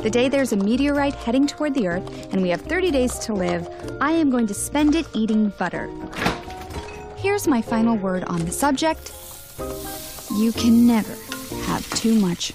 The 0.00 0.10
day 0.10 0.28
there's 0.28 0.52
a 0.52 0.56
meteorite 0.56 1.14
heading 1.14 1.46
toward 1.46 1.74
the 1.74 1.88
Earth 1.88 2.32
and 2.32 2.40
we 2.40 2.50
have 2.50 2.60
30 2.60 2.92
days 2.92 3.18
to 3.20 3.34
live, 3.34 3.68
I 4.00 4.12
am 4.12 4.30
going 4.30 4.46
to 4.46 4.54
spend 4.54 4.94
it 4.94 5.06
eating 5.12 5.52
butter. 5.58 5.90
Here's 7.16 7.48
my 7.48 7.60
final 7.60 7.96
word 7.96 8.22
on 8.24 8.44
the 8.44 8.52
subject 8.52 9.12
You 10.38 10.52
can 10.52 10.86
never 10.86 11.14
have 11.64 11.88
too 11.90 12.14
much 12.20 12.52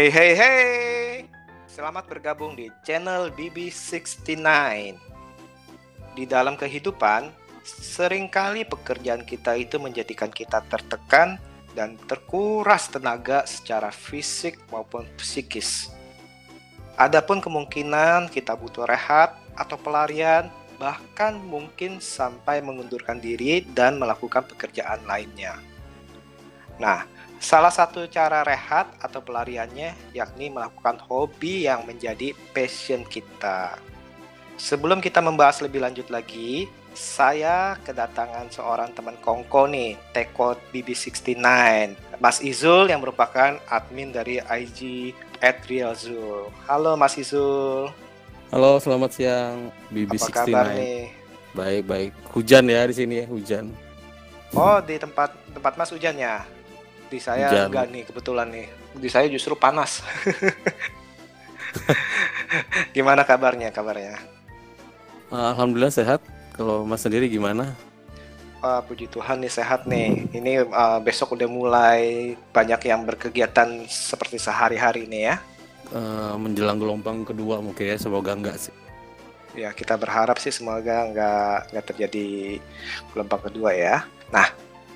Hey 0.00 0.08
hey 0.08 0.32
hey. 0.32 1.28
Selamat 1.68 2.08
bergabung 2.08 2.56
di 2.56 2.72
channel 2.80 3.28
BB69. 3.36 4.32
Di 6.16 6.24
dalam 6.24 6.56
kehidupan, 6.56 7.28
sering 7.60 8.32
kali 8.32 8.64
pekerjaan 8.64 9.28
kita 9.28 9.60
itu 9.60 9.76
menjadikan 9.76 10.32
kita 10.32 10.64
tertekan 10.72 11.36
dan 11.76 12.00
terkuras 12.08 12.88
tenaga 12.88 13.44
secara 13.44 13.92
fisik 13.92 14.56
maupun 14.72 15.04
psikis. 15.20 15.92
Adapun 16.96 17.44
kemungkinan 17.44 18.32
kita 18.32 18.56
butuh 18.56 18.88
rehat 18.88 19.36
atau 19.52 19.76
pelarian, 19.76 20.48
bahkan 20.80 21.36
mungkin 21.44 22.00
sampai 22.00 22.64
mengundurkan 22.64 23.20
diri 23.20 23.68
dan 23.76 24.00
melakukan 24.00 24.48
pekerjaan 24.48 25.04
lainnya. 25.04 25.60
Nah, 26.80 27.04
Salah 27.40 27.72
satu 27.72 28.04
cara 28.04 28.44
rehat 28.44 28.92
atau 29.00 29.24
pelariannya 29.24 29.96
yakni 30.12 30.52
melakukan 30.52 31.00
hobi 31.08 31.64
yang 31.64 31.88
menjadi 31.88 32.36
passion 32.52 33.00
kita. 33.08 33.80
Sebelum 34.60 35.00
kita 35.00 35.24
membahas 35.24 35.64
lebih 35.64 35.80
lanjut 35.80 36.12
lagi, 36.12 36.68
saya 36.92 37.80
kedatangan 37.80 38.52
seorang 38.52 38.92
teman 38.92 39.16
kongko 39.24 39.72
nih, 39.72 39.96
Tekot 40.12 40.60
BB69, 40.68 41.40
Mas 42.20 42.44
Izul 42.44 42.92
yang 42.92 43.00
merupakan 43.00 43.56
admin 43.72 44.12
dari 44.12 44.36
IG 44.44 45.16
@realzul. 45.40 46.52
Halo 46.68 46.92
Mas 47.00 47.16
Izul. 47.16 47.88
Halo, 48.52 48.76
selamat 48.84 49.16
siang 49.16 49.72
BB69. 49.88 50.28
Apa 50.28 50.44
kabar 50.44 50.66
nih? 50.76 51.08
Baik, 51.56 51.82
baik. 51.88 52.12
Hujan 52.36 52.68
ya 52.68 52.84
di 52.84 52.94
sini 53.00 53.24
ya, 53.24 53.26
hujan. 53.32 53.72
Oh, 54.52 54.76
di 54.84 55.00
tempat 55.00 55.32
tempat 55.56 55.72
Mas 55.80 55.88
hujan 55.88 56.20
ya? 56.20 56.44
Di 57.10 57.18
saya 57.18 57.50
Hujan. 57.50 57.66
enggak 57.68 57.86
nih 57.90 58.02
kebetulan 58.06 58.48
nih. 58.54 58.66
Di 58.94 59.08
saya 59.10 59.26
justru 59.26 59.58
panas. 59.58 60.00
Gimana 62.96 63.26
kabarnya? 63.26 63.74
Kabarnya? 63.74 64.14
Alhamdulillah 65.30 65.90
sehat. 65.90 66.22
Kalau 66.54 66.86
Mas 66.86 67.02
sendiri 67.02 67.26
gimana? 67.26 67.74
Wah, 68.60 68.84
puji 68.84 69.08
Tuhan 69.08 69.40
nih 69.40 69.50
sehat 69.50 69.88
nih. 69.90 70.30
Ini 70.30 70.68
uh, 70.68 71.00
besok 71.00 71.34
udah 71.34 71.48
mulai 71.48 72.34
banyak 72.52 72.80
yang 72.86 73.08
berkegiatan 73.08 73.88
seperti 73.88 74.36
sehari-hari 74.36 75.08
nih 75.08 75.22
ya. 75.32 75.36
Eh, 75.90 76.34
menjelang 76.38 76.78
gelombang 76.78 77.26
kedua 77.26 77.58
mungkin 77.58 77.82
ya, 77.82 77.98
semoga 77.98 78.30
enggak 78.30 78.62
sih. 78.62 78.74
Ya 79.58 79.74
kita 79.74 79.98
berharap 79.98 80.38
sih 80.38 80.54
semoga 80.54 81.10
nggak 81.10 81.74
nggak 81.74 81.84
terjadi 81.90 82.26
gelombang 83.10 83.42
kedua 83.50 83.74
ya. 83.74 84.06
Nah 84.30 84.46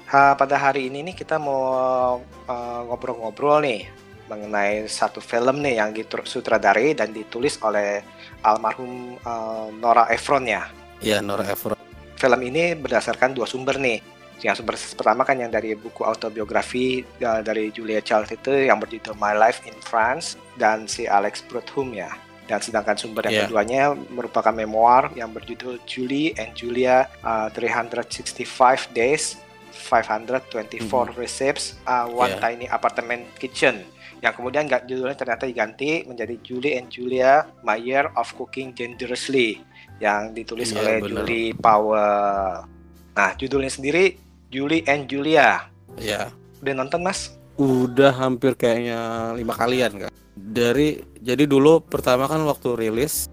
ha, 0.08 0.34
pada 0.34 0.56
hari 0.56 0.88
ini 0.88 1.02
nih 1.10 1.16
kita 1.16 1.36
mau 1.38 2.20
uh, 2.20 2.80
ngobrol-ngobrol 2.88 3.64
nih 3.64 3.88
mengenai 4.24 4.88
satu 4.88 5.20
film 5.20 5.60
nih 5.60 5.84
yang 5.84 5.92
disutradari 5.92 6.97
dan 6.97 7.12
ditulis 7.12 7.60
oleh 7.60 8.00
almarhum 8.41 9.20
uh, 9.20 9.69
Nora 9.77 10.08
Ephron 10.08 10.48
ya. 10.48 10.64
Ya, 11.05 11.20
Nora 11.20 11.44
Ephron. 11.44 11.76
film 12.14 12.41
ini 12.41 12.72
berdasarkan 12.72 13.37
dua 13.37 13.44
sumber 13.44 13.76
nih. 13.76 14.00
Yang 14.41 14.64
sumber 14.64 14.81
pertama 14.81 15.28
kan 15.28 15.37
yang 15.37 15.53
dari 15.53 15.76
buku 15.76 16.09
autobiografi 16.09 17.04
uh, 17.20 17.44
dari 17.44 17.69
Julia 17.69 18.00
Child 18.00 18.32
itu 18.32 18.48
yang 18.64 18.81
berjudul 18.81 19.12
My 19.20 19.37
Life 19.37 19.60
in 19.69 19.76
France 19.84 20.41
dan 20.56 20.88
si 20.88 21.04
Alex 21.04 21.44
Proudhon 21.44 21.93
ya. 21.93 22.09
Dan 22.48 22.60
sedangkan 22.60 22.97
sumber 22.97 23.28
yang 23.28 23.32
Yeah. 23.32 23.44
keduanya 23.48 23.82
merupakan 24.12 24.53
memoir 24.53 25.09
yang 25.16 25.32
berjudul 25.32 25.81
Julie 25.84 26.32
and 26.37 26.53
Julia 26.56 27.09
uh, 27.25 27.48
365 27.53 28.88
Days 28.93 29.37
524 29.75 30.87
Recipes 31.15 31.75
uh, 31.85 32.07
One 32.07 32.31
Yeah. 32.31 32.41
Tiny 32.41 32.67
Apartment 32.67 33.27
Kitchen 33.37 33.83
yang 34.19 34.33
kemudian 34.33 34.65
nggak 34.65 34.89
judulnya 34.89 35.15
ternyata 35.15 35.45
diganti 35.45 36.01
menjadi 36.03 36.41
Julie 36.41 36.75
and 36.75 36.89
Julia 36.89 37.45
My 37.61 37.77
Year 37.77 38.09
of 38.15 38.33
Cooking 38.33 38.73
Dangerously 38.73 39.61
yang 39.99 40.33
ditulis 40.33 40.71
Iya, 40.71 40.79
oleh 40.81 40.97
benar. 40.97 41.09
Julie 41.21 41.51
Powell. 41.53 42.65
Nah, 43.12 43.31
judulnya 43.37 43.69
sendiri 43.69 44.17
Julie 44.49 44.87
and 44.87 45.07
Julia. 45.07 45.69
Ya, 45.97 46.33
Udah 46.59 46.75
nonton, 46.75 47.03
Mas? 47.03 47.37
udah 47.55 48.11
hampir 48.11 48.56
kayaknya 48.56 48.99
lima 49.33 49.55
kalian 49.55 49.93
kan. 50.01 50.11
Dari 50.35 50.99
jadi 51.21 51.47
dulu 51.47 51.79
pertama 51.79 52.27
kan 52.27 52.43
waktu 52.43 52.75
rilis 52.75 53.31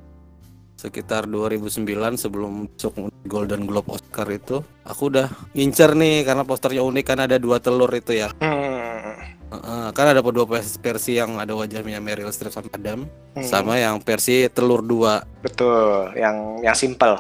sekitar 0.82 1.30
2009 1.30 1.86
sebelum 2.18 2.66
masuk 2.66 2.94
Golden 3.24 3.70
Globe 3.70 3.94
Oscar 3.94 4.26
itu 4.28 4.66
aku 4.82 5.14
udah 5.14 5.30
ngincer 5.54 5.94
nih 5.94 6.26
karena 6.26 6.42
posternya 6.42 6.82
unik 6.82 7.06
kan 7.06 7.22
ada 7.22 7.38
dua 7.38 7.62
telur 7.62 7.94
itu 7.94 8.18
ya 8.18 8.34
Hmm. 8.42 9.14
Heeh, 9.52 9.88
kan 9.92 10.08
ada 10.08 10.24
dua 10.24 10.48
vers- 10.48 10.80
versi 10.80 11.20
yang 11.20 11.36
ada 11.36 11.52
wajahnya 11.52 12.00
Meryl 12.00 12.32
Streep 12.32 12.50
sama 12.50 12.72
Adam 12.72 13.06
Hmm. 13.36 13.44
sama 13.44 13.78
yang 13.78 14.02
versi 14.02 14.50
telur 14.50 14.82
dua 14.82 15.22
Betul, 15.40 16.16
yang 16.16 16.58
yang 16.60 16.74
simple. 16.74 17.20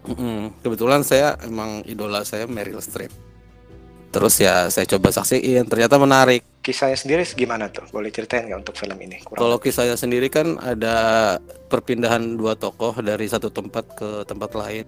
Mm-mm. 0.00 0.56
kebetulan 0.62 1.02
saya 1.02 1.36
emang 1.42 1.84
idola 1.84 2.22
saya 2.22 2.46
Meryl 2.46 2.80
Streep 2.80 3.12
terus 4.08 4.38
ya 4.38 4.66
saya 4.66 4.88
coba 4.88 5.12
saksiin 5.12 5.66
ternyata 5.66 5.94
menarik 5.94 6.40
Kisahnya 6.60 6.92
sendiri 6.94 7.24
gimana 7.26 7.66
tuh? 7.66 7.88
Boleh 7.88 8.08
ceritain 8.08 8.44
nggak 8.44 8.60
untuk 8.60 8.76
film 8.76 8.96
ini? 9.00 9.16
Kurang 9.24 9.40
kalau 9.40 9.56
kisahnya 9.56 9.96
sendiri 9.96 10.28
kan 10.28 10.60
ada 10.60 11.36
perpindahan 11.66 12.36
dua 12.36 12.52
tokoh 12.52 12.92
dari 12.98 13.24
satu 13.24 13.48
tempat 13.48 13.84
ke 13.94 14.10
tempat 14.24 14.52
lain 14.52 14.84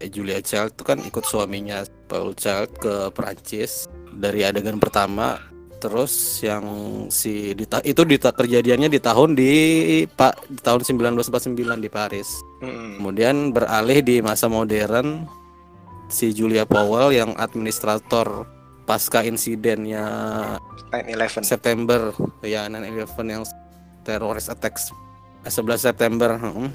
Julia 0.00 0.40
Child 0.40 0.72
itu 0.72 0.82
kan 0.82 0.96
ikut 0.98 1.20
suaminya 1.22 1.84
Paul 2.08 2.32
Child 2.32 2.72
ke 2.74 2.94
Perancis 3.12 3.84
dari 4.10 4.40
adegan 4.42 4.80
pertama 4.80 5.36
terus 5.76 6.40
yang 6.40 6.64
si 7.08 7.52
di 7.52 7.64
ta- 7.64 7.80
itu 7.80 8.04
di 8.04 8.16
ta- 8.16 8.32
kejadiannya 8.32 8.88
di 8.88 8.96
tahun 8.96 9.32
di 9.32 9.52
Pak 10.04 10.48
di 10.48 10.60
tahun 10.60 10.80
1949 10.84 11.56
di 11.78 11.88
Paris 11.88 12.28
Hmm. 12.60 12.96
Kemudian 12.96 13.52
beralih 13.52 14.00
di 14.00 14.20
masa 14.20 14.44
modern 14.44 15.24
si 16.08 16.28
Julia 16.30 16.64
Powell 16.64 17.08
yang 17.10 17.32
administrator 17.36 18.44
pasca 18.90 19.22
insidennya 19.22 20.02
9/11. 20.90 21.46
September 21.46 22.10
ya 22.42 22.66
9/11 22.66 23.30
yang 23.30 23.46
terrorist 24.02 24.50
attacks 24.50 24.90
eh, 25.46 25.52
11 25.54 25.78
September 25.78 26.34
heeh. 26.34 26.70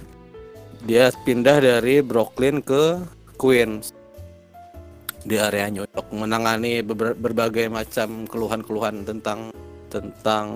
dia 0.88 1.12
pindah 1.28 1.60
dari 1.60 2.00
Brooklyn 2.00 2.64
ke 2.64 3.04
Queens 3.36 3.92
di 5.28 5.36
area 5.36 5.68
New 5.68 5.84
York 5.84 6.08
menangani 6.16 6.80
beber- 6.88 7.20
berbagai 7.20 7.68
macam 7.68 8.24
keluhan-keluhan 8.32 9.04
tentang 9.04 9.52
tentang 9.92 10.48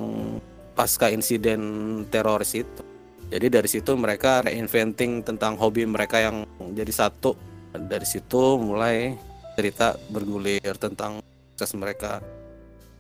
pasca 0.78 1.12
insiden 1.12 1.60
teroris 2.08 2.56
itu. 2.56 2.84
Jadi 3.28 3.52
dari 3.52 3.68
situ 3.68 4.00
mereka 4.00 4.46
reinventing 4.48 5.28
tentang 5.28 5.60
hobi 5.60 5.84
mereka 5.84 6.24
yang 6.24 6.48
jadi 6.72 6.94
satu. 6.94 7.36
Dari 7.76 8.06
situ 8.08 8.56
mulai 8.62 9.18
cerita 9.58 9.98
bergulir 10.08 10.78
tentang 10.80 11.20
proses 11.60 11.76
mereka 11.76 12.24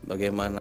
bagaimana 0.03 0.59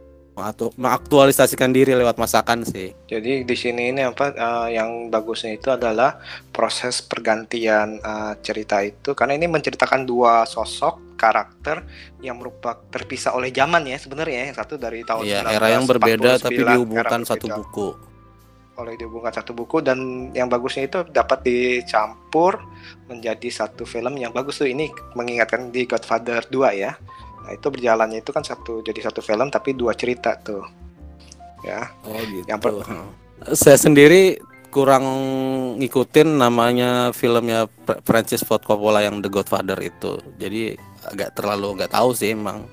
mengaktualisasikan 0.79 1.75
diri 1.75 1.99
lewat 1.99 2.15
masakan 2.15 2.63
sih. 2.63 2.95
Jadi 3.11 3.43
di 3.43 3.57
sini 3.59 3.91
ini 3.91 4.07
apa 4.07 4.31
eh, 4.31 4.79
yang 4.79 5.11
bagusnya 5.11 5.59
itu 5.59 5.67
adalah 5.75 6.23
proses 6.55 7.03
pergantian 7.03 7.99
eh, 7.99 8.39
cerita 8.39 8.79
itu 8.87 9.19
karena 9.19 9.35
ini 9.35 9.51
menceritakan 9.51 10.07
dua 10.07 10.47
sosok 10.47 11.19
karakter 11.19 11.83
yang 12.23 12.39
merupakan 12.39 12.79
terpisah 12.87 13.35
oleh 13.35 13.51
zaman 13.51 13.83
ya 13.91 13.99
sebenarnya 13.99 14.55
yang 14.55 14.55
satu 14.55 14.79
dari 14.79 15.03
tahun 15.03 15.27
Iya, 15.27 15.43
era 15.51 15.75
yang 15.75 15.91
berbeda 15.91 16.39
tapi 16.39 16.63
1949, 16.63 16.71
dihubungkan 16.71 17.21
satu 17.27 17.47
buku. 17.51 17.89
oleh 18.79 18.95
dihubungkan 18.95 19.35
satu 19.35 19.59
buku 19.59 19.83
dan 19.83 20.31
yang 20.39 20.47
bagusnya 20.47 20.87
itu 20.87 21.03
dapat 21.11 21.43
dicampur 21.43 22.63
menjadi 23.11 23.51
satu 23.51 23.83
film 23.83 24.15
yang 24.15 24.31
bagus 24.31 24.63
tuh 24.63 24.71
ini 24.71 24.87
mengingatkan 25.19 25.75
di 25.75 25.83
Godfather 25.83 26.47
2 26.47 26.79
ya. 26.79 26.95
Nah, 27.49 27.57
itu 27.57 27.73
berjalannya 27.73 28.21
itu 28.21 28.29
kan 28.29 28.45
satu 28.45 28.85
jadi 28.85 29.09
satu 29.09 29.25
film 29.25 29.49
tapi 29.49 29.73
dua 29.73 29.97
cerita 29.97 30.37
tuh. 30.37 30.61
Ya. 31.65 31.89
Oh 32.05 32.21
gitu. 32.29 32.45
Yang 32.45 32.61
per- 32.61 32.85
Saya 33.57 33.81
sendiri 33.81 34.37
kurang 34.69 35.09
ngikutin 35.81 36.29
namanya 36.37 37.09
filmnya 37.17 37.65
Fr- 37.89 38.05
Francis 38.05 38.45
Ford 38.45 38.61
Coppola 38.61 39.01
yang 39.01 39.25
The 39.25 39.33
Godfather 39.33 39.81
itu. 39.81 40.21
Jadi 40.37 40.77
agak 41.09 41.41
terlalu 41.41 41.81
nggak 41.81 41.97
tahu 41.97 42.13
sih 42.13 42.37
emang. 42.37 42.69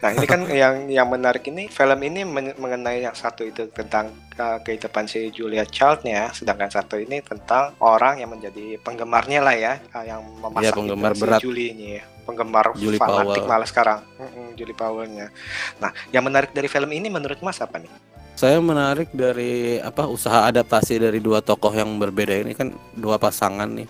Nah 0.00 0.16
ini 0.16 0.24
kan 0.24 0.48
yang 0.48 0.88
yang 0.88 1.04
menarik 1.12 1.44
ini 1.52 1.68
film 1.68 2.00
ini 2.00 2.24
men- 2.24 2.56
mengenai 2.56 3.04
yang 3.04 3.12
satu 3.12 3.44
itu 3.44 3.68
tentang 3.68 4.08
uh, 4.40 4.56
kehidupan 4.64 5.04
si 5.04 5.28
Julia 5.28 5.68
Child-nya, 5.68 6.32
sedangkan 6.32 6.72
satu 6.72 6.96
ini 6.96 7.20
tentang 7.20 7.76
orang 7.84 8.24
yang 8.24 8.32
menjadi 8.32 8.80
penggemarnya 8.80 9.44
lah 9.44 9.52
ya, 9.52 9.76
uh, 9.92 10.00
yang 10.08 10.24
memasak 10.40 10.72
Iya, 10.72 10.72
penggemar 10.72 11.12
berat. 11.12 11.40
si 11.40 11.44
Julie 11.44 11.76
ini, 11.76 12.00
ya. 12.00 12.15
Penggemar 12.26 12.74
Julie 12.74 12.98
fanatik 12.98 13.40
Powell. 13.40 13.48
malah 13.48 13.68
sekarang, 13.68 14.00
Mm-mm, 14.18 14.58
Julie 14.58 14.74
Powell-nya. 14.74 15.30
Nah 15.78 15.94
yang 16.10 16.26
menarik 16.26 16.50
dari 16.50 16.66
film 16.66 16.90
ini 16.90 17.06
menurut 17.06 17.38
Mas 17.40 17.62
apa 17.62 17.78
nih? 17.78 17.88
Saya 18.34 18.60
menarik 18.60 19.08
dari 19.14 19.78
apa 19.78 20.04
usaha 20.04 20.44
adaptasi 20.44 20.98
dari 20.98 21.22
dua 21.22 21.40
tokoh 21.40 21.72
yang 21.72 21.88
berbeda 21.96 22.36
ini 22.36 22.52
kan 22.52 22.68
dua 22.92 23.16
pasangan 23.16 23.64
nih, 23.64 23.88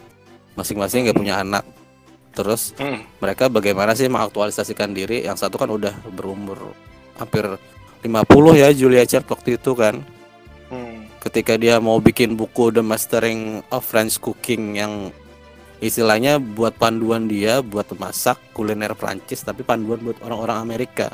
masing-masing 0.55 1.09
nggak 1.09 1.19
punya 1.19 1.41
anak. 1.41 1.65
Terus 2.31 2.77
Hmm. 2.77 3.01
mereka 3.19 3.49
bagaimana 3.49 3.97
sih 3.97 4.07
mengaktualisasikan 4.07 4.93
diri? 4.93 5.25
Yang 5.25 5.43
satu 5.43 5.57
kan 5.57 5.67
udah 5.67 5.97
berumur 6.13 6.77
hampir 7.17 7.49
50 8.05 8.55
ya 8.55 8.69
Julia 8.71 9.03
Child 9.03 9.27
waktu 9.27 9.57
itu 9.57 9.73
kan. 9.73 10.05
Hmm. 10.69 11.09
Ketika 11.19 11.59
dia 11.59 11.81
mau 11.81 11.99
bikin 11.99 12.37
buku 12.37 12.71
The 12.71 12.85
Mastering 12.85 13.67
of 13.67 13.83
French 13.83 14.21
Cooking 14.21 14.79
yang 14.79 15.11
istilahnya 15.79 16.41
buat 16.41 16.75
panduan 16.77 17.29
dia 17.29 17.61
buat 17.61 17.87
masak 18.01 18.41
kuliner 18.57 18.97
Prancis 18.97 19.45
tapi 19.45 19.61
panduan 19.63 20.01
buat 20.01 20.19
orang-orang 20.25 20.59
Amerika. 20.63 21.09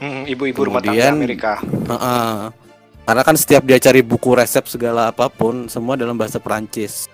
Hmm, 0.00 0.26
Ibu-ibu 0.26 0.60
rumah 0.68 0.82
tangga 0.82 1.12
Amerika. 1.12 1.60
Heeh. 1.62 2.50
Karena 3.04 3.22
kan 3.22 3.36
setiap 3.36 3.62
dia 3.68 3.76
cari 3.76 4.00
buku 4.00 4.32
resep 4.32 4.64
segala 4.64 5.12
apa 5.12 5.28
pun 5.28 5.68
semua 5.68 5.94
dalam 5.94 6.16
bahasa 6.16 6.40
Perancis. 6.40 7.06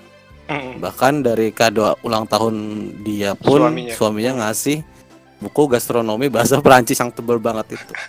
Hmm. 0.47 0.79
Bahkan 0.79 1.27
dari 1.27 1.51
kado 1.51 1.95
ulang 2.03 2.27
tahun 2.27 2.55
dia 3.03 3.35
pun 3.35 3.63
Suaminya. 3.63 3.95
suaminya, 3.95 4.33
ngasih 4.47 4.83
buku 5.43 5.71
gastronomi 5.71 6.31
bahasa 6.31 6.59
Perancis 6.65 6.99
yang 6.99 7.11
tebel 7.11 7.39
banget 7.39 7.75
itu. 7.79 7.93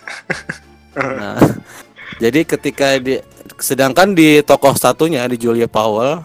Nah, 0.92 1.40
jadi 2.20 2.44
ketika 2.44 3.00
di 3.00 3.16
sedangkan 3.56 4.12
di 4.12 4.44
tokoh 4.44 4.76
satunya 4.76 5.24
di 5.24 5.40
Julia 5.40 5.64
Powell 5.64 6.20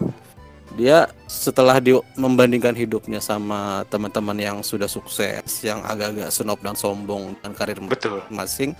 dia 0.78 1.10
setelah 1.26 1.82
di 1.82 1.98
membandingkan 2.14 2.78
hidupnya 2.78 3.18
sama 3.18 3.82
teman-teman 3.90 4.38
yang 4.38 4.58
sudah 4.62 4.86
sukses, 4.86 5.66
yang 5.66 5.82
agak-agak 5.82 6.30
senob 6.30 6.62
dan 6.62 6.78
sombong 6.78 7.34
dan 7.42 7.52
karir 7.58 7.82
Betul. 7.82 8.22
masing 8.30 8.78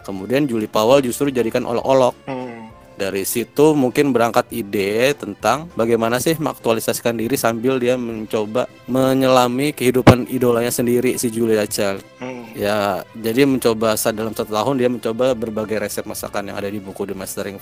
kemudian 0.00 0.48
Julie 0.48 0.68
Powell 0.68 1.04
justru 1.04 1.28
jadikan 1.28 1.64
olok-olok 1.64 2.16
Hmm. 2.24 2.72
dari 2.96 3.24
situ 3.24 3.72
mungkin 3.72 4.12
berangkat 4.12 4.48
ide 4.52 5.16
tentang 5.16 5.72
bagaimana 5.72 6.20
sih 6.20 6.36
mengaktualisasikan 6.36 7.16
diri 7.16 7.36
sambil 7.36 7.80
dia 7.80 7.96
mencoba 7.96 8.68
menyelami 8.84 9.72
kehidupan 9.72 10.28
idolanya 10.28 10.68
sendiri 10.68 11.16
si 11.16 11.32
Julia 11.32 11.64
Child 11.64 12.00
Hmm. 12.20 12.48
ya 12.56 13.00
jadi 13.16 13.44
mencoba 13.44 13.96
saat 13.96 14.16
dalam 14.16 14.32
satu 14.32 14.52
tahun 14.52 14.76
dia 14.80 14.88
mencoba 14.88 15.32
berbagai 15.32 15.80
resep 15.80 16.04
masakan 16.04 16.52
yang 16.52 16.56
ada 16.60 16.68
di 16.68 16.80
buku 16.80 17.08
The 17.08 17.16
Mastering 17.16 17.56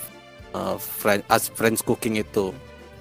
uh, 0.51 0.75
French, 0.79 1.23
as 1.29 1.47
French 1.51 1.83
Cooking 1.83 2.19
itu 2.19 2.51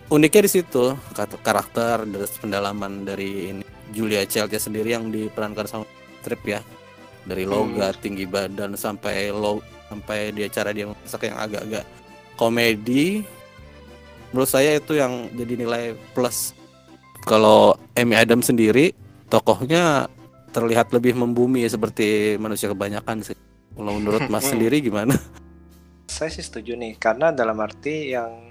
uniknya 0.09 0.45
di 0.45 0.51
situ 0.51 0.97
karakter 1.45 2.05
dan 2.09 2.25
pendalaman 2.41 3.05
dari 3.05 3.53
ini. 3.53 3.65
Julia 3.89 4.21
Child 4.29 4.53
sendiri 4.53 4.93
yang 4.93 5.09
diperankan 5.09 5.65
sama 5.65 5.85
Trip 6.21 6.43
ya. 6.45 6.61
Dari 7.25 7.49
logat 7.49 8.01
tinggi 8.05 8.29
badan 8.29 8.77
sampai 8.77 9.33
lo 9.33 9.65
sampai 9.89 10.33
dia 10.33 10.49
cara 10.53 10.73
dia 10.73 10.89
masak 10.89 11.29
yang 11.29 11.41
agak-agak 11.41 11.85
komedi. 12.37 13.25
Menurut 14.33 14.49
saya 14.49 14.77
itu 14.77 14.97
yang 14.97 15.33
jadi 15.33 15.55
nilai 15.57 15.85
plus. 16.13 16.53
Kalau 17.25 17.77
Amy 17.97 18.17
Adams 18.17 18.49
sendiri 18.53 18.93
tokohnya 19.29 20.09
terlihat 20.53 20.93
lebih 20.93 21.17
membumi 21.17 21.65
seperti 21.69 22.37
manusia 22.41 22.73
kebanyakan 22.73 23.25
sih. 23.25 23.37
Kalau 23.77 23.93
menurut 23.97 24.29
Mas 24.33 24.49
sendiri 24.49 24.81
gimana? 24.81 25.17
Saya 26.09 26.33
sih 26.33 26.41
setuju 26.41 26.73
nih, 26.73 26.97
karena 26.97 27.29
dalam 27.31 27.61
arti 27.61 28.17
yang 28.17 28.48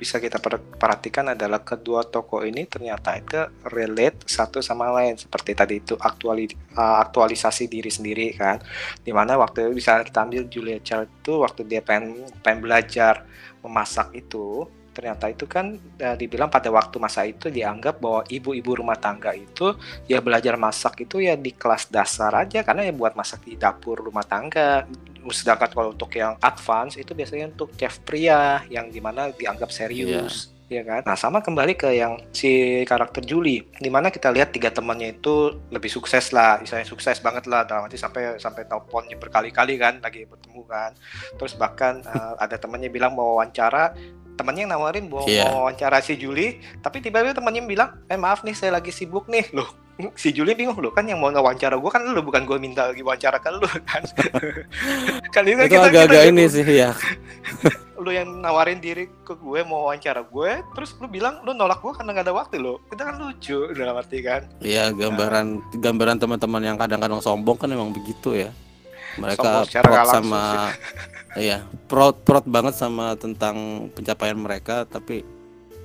bisa 0.00 0.16
kita 0.16 0.40
per- 0.40 0.64
perhatikan 0.80 1.36
adalah 1.36 1.60
kedua 1.60 2.08
tokoh 2.08 2.40
ini 2.40 2.64
ternyata 2.64 3.20
itu 3.20 3.36
relate 3.68 4.24
satu 4.24 4.64
sama 4.64 4.88
lain. 4.88 5.20
Seperti 5.20 5.52
tadi 5.52 5.84
itu 5.84 5.92
aktuali 6.00 6.48
uh, 6.80 7.04
aktualisasi 7.04 7.68
diri 7.68 7.92
sendiri 7.92 8.32
kan? 8.32 8.56
Di 9.04 9.12
mana 9.12 9.36
waktu 9.36 9.68
bisa 9.76 10.00
kita 10.00 10.24
ambil 10.24 10.48
Julia 10.48 10.80
Child 10.80 11.20
itu 11.20 11.44
waktu 11.44 11.60
dia 11.68 11.84
pengen 11.84 12.24
pengen 12.40 12.64
belajar 12.64 13.28
memasak 13.60 14.16
itu 14.16 14.64
ternyata 14.90 15.30
itu 15.30 15.46
kan 15.46 15.78
uh, 15.78 16.16
dibilang 16.18 16.50
pada 16.50 16.66
waktu 16.72 16.98
masa 16.98 17.22
itu 17.22 17.46
dianggap 17.46 18.02
bahwa 18.02 18.26
ibu-ibu 18.26 18.82
rumah 18.82 18.98
tangga 18.98 19.30
itu 19.36 19.76
ya 20.10 20.18
belajar 20.18 20.58
masak 20.58 21.06
itu 21.06 21.22
ya 21.22 21.38
di 21.38 21.54
kelas 21.54 21.92
dasar 21.92 22.34
aja 22.34 22.66
karena 22.66 22.88
ya 22.88 22.92
buat 22.92 23.14
masak 23.14 23.46
di 23.46 23.54
dapur 23.54 24.02
rumah 24.02 24.26
tangga 24.26 24.84
sedangkan 25.28 25.70
kalau 25.76 25.90
untuk 25.92 26.08
yang 26.16 26.40
advance 26.40 26.96
itu 26.96 27.12
biasanya 27.12 27.52
untuk 27.52 27.76
chef 27.76 28.00
pria 28.00 28.64
yang 28.72 28.88
di 28.88 29.04
mana 29.04 29.28
dianggap 29.36 29.68
serius 29.68 30.48
ya 30.70 30.86
kan? 30.86 31.02
Nah 31.02 31.18
sama 31.18 31.42
kembali 31.42 31.74
ke 31.74 31.90
yang 31.98 32.22
si 32.30 32.80
karakter 32.86 33.26
Julie 33.26 33.66
di 33.82 33.90
mana 33.90 34.08
kita 34.08 34.30
lihat 34.30 34.54
tiga 34.54 34.70
temannya 34.70 35.18
itu 35.18 35.58
lebih 35.68 35.90
sukses 35.90 36.30
lah 36.30 36.62
misalnya 36.62 36.86
sukses 36.86 37.18
banget 37.18 37.50
lah 37.50 37.66
dalam 37.66 37.90
arti 37.90 37.98
sampai 37.98 38.38
sampai 38.38 38.70
teleponnya 38.70 39.18
berkali-kali 39.18 39.74
kan 39.76 39.98
lagi 39.98 40.24
bertemu 40.30 40.62
kan. 40.70 40.94
Terus 41.34 41.58
bahkan 41.58 42.00
eh, 42.14 42.34
ada 42.38 42.54
temannya 42.54 42.88
bilang 42.88 43.18
mau 43.18 43.36
wawancara 43.36 43.98
temannya 44.38 44.64
yang 44.64 44.72
nawarin 44.72 45.04
mau, 45.10 45.26
Iya. 45.28 45.52
mau 45.52 45.68
wawancara 45.68 46.00
si 46.00 46.16
Julie 46.16 46.62
tapi 46.80 47.02
tiba-tiba 47.02 47.34
temannya 47.36 47.66
bilang 47.66 47.98
eh 48.06 48.16
maaf 48.16 48.46
nih 48.46 48.54
saya 48.54 48.78
lagi 48.78 48.94
sibuk 48.94 49.26
nih. 49.26 49.50
Loh 49.50 49.68
si 50.22 50.32
Julie 50.32 50.56
bingung 50.56 50.78
loh 50.78 50.92
kan 50.92 51.04
yang 51.04 51.20
mau 51.20 51.30
wawancara 51.30 51.76
gue 51.76 51.90
kan 51.90 52.02
lu 52.02 52.20
bukan 52.24 52.42
gue 52.48 52.56
minta 52.56 52.90
lagi 52.90 53.04
wawancara 53.04 53.38
ke 53.38 53.48
lu 53.52 53.68
kan? 53.84 54.02
Kan 55.34 55.46
itu, 55.46 55.62
itu 55.62 55.78
agak-agak 55.78 56.26
ini 56.26 56.44
sih 56.50 56.66
ya 56.66 56.90
lu 58.02 58.10
yang 58.10 58.40
nawarin 58.40 58.80
diri 58.80 59.12
ke 59.22 59.36
gue 59.36 59.60
mau 59.62 59.86
wawancara 59.86 60.24
gue 60.24 60.64
terus 60.72 60.96
lu 60.96 61.06
bilang 61.06 61.44
lu 61.44 61.52
nolak 61.52 61.84
gue 61.84 61.92
karena 61.92 62.16
gak 62.16 62.26
ada 62.26 62.34
waktu 62.34 62.56
lo 62.56 62.80
itu 62.88 63.02
kan 63.04 63.14
lucu 63.20 63.58
dalam 63.76 63.94
arti 64.00 64.18
kan. 64.24 64.48
Ya 64.64 64.88
gambaran 64.88 65.60
gambaran 65.76 66.16
teman-teman 66.16 66.62
yang 66.64 66.76
kadang-kadang 66.80 67.20
sombong 67.20 67.60
kan 67.60 67.68
emang 67.68 67.92
begitu 67.92 68.32
ya. 68.32 68.50
Mereka 69.20 69.68
proud 69.84 70.08
sama 70.08 70.72
iya 71.38 71.62
proud 71.86 72.24
proud 72.26 72.46
banget 72.48 72.74
sama 72.74 73.14
tentang 73.14 73.86
pencapaian 73.94 74.38
mereka 74.38 74.88
tapi 74.88 75.22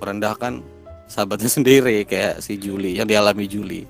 merendahkan 0.01 0.63
sahabatnya 1.06 1.51
sendiri 1.51 2.07
kayak 2.07 2.41
si 2.41 2.57
Julie 2.57 2.97
yang 2.97 3.06
dialami 3.06 3.45
Julie 3.45 3.85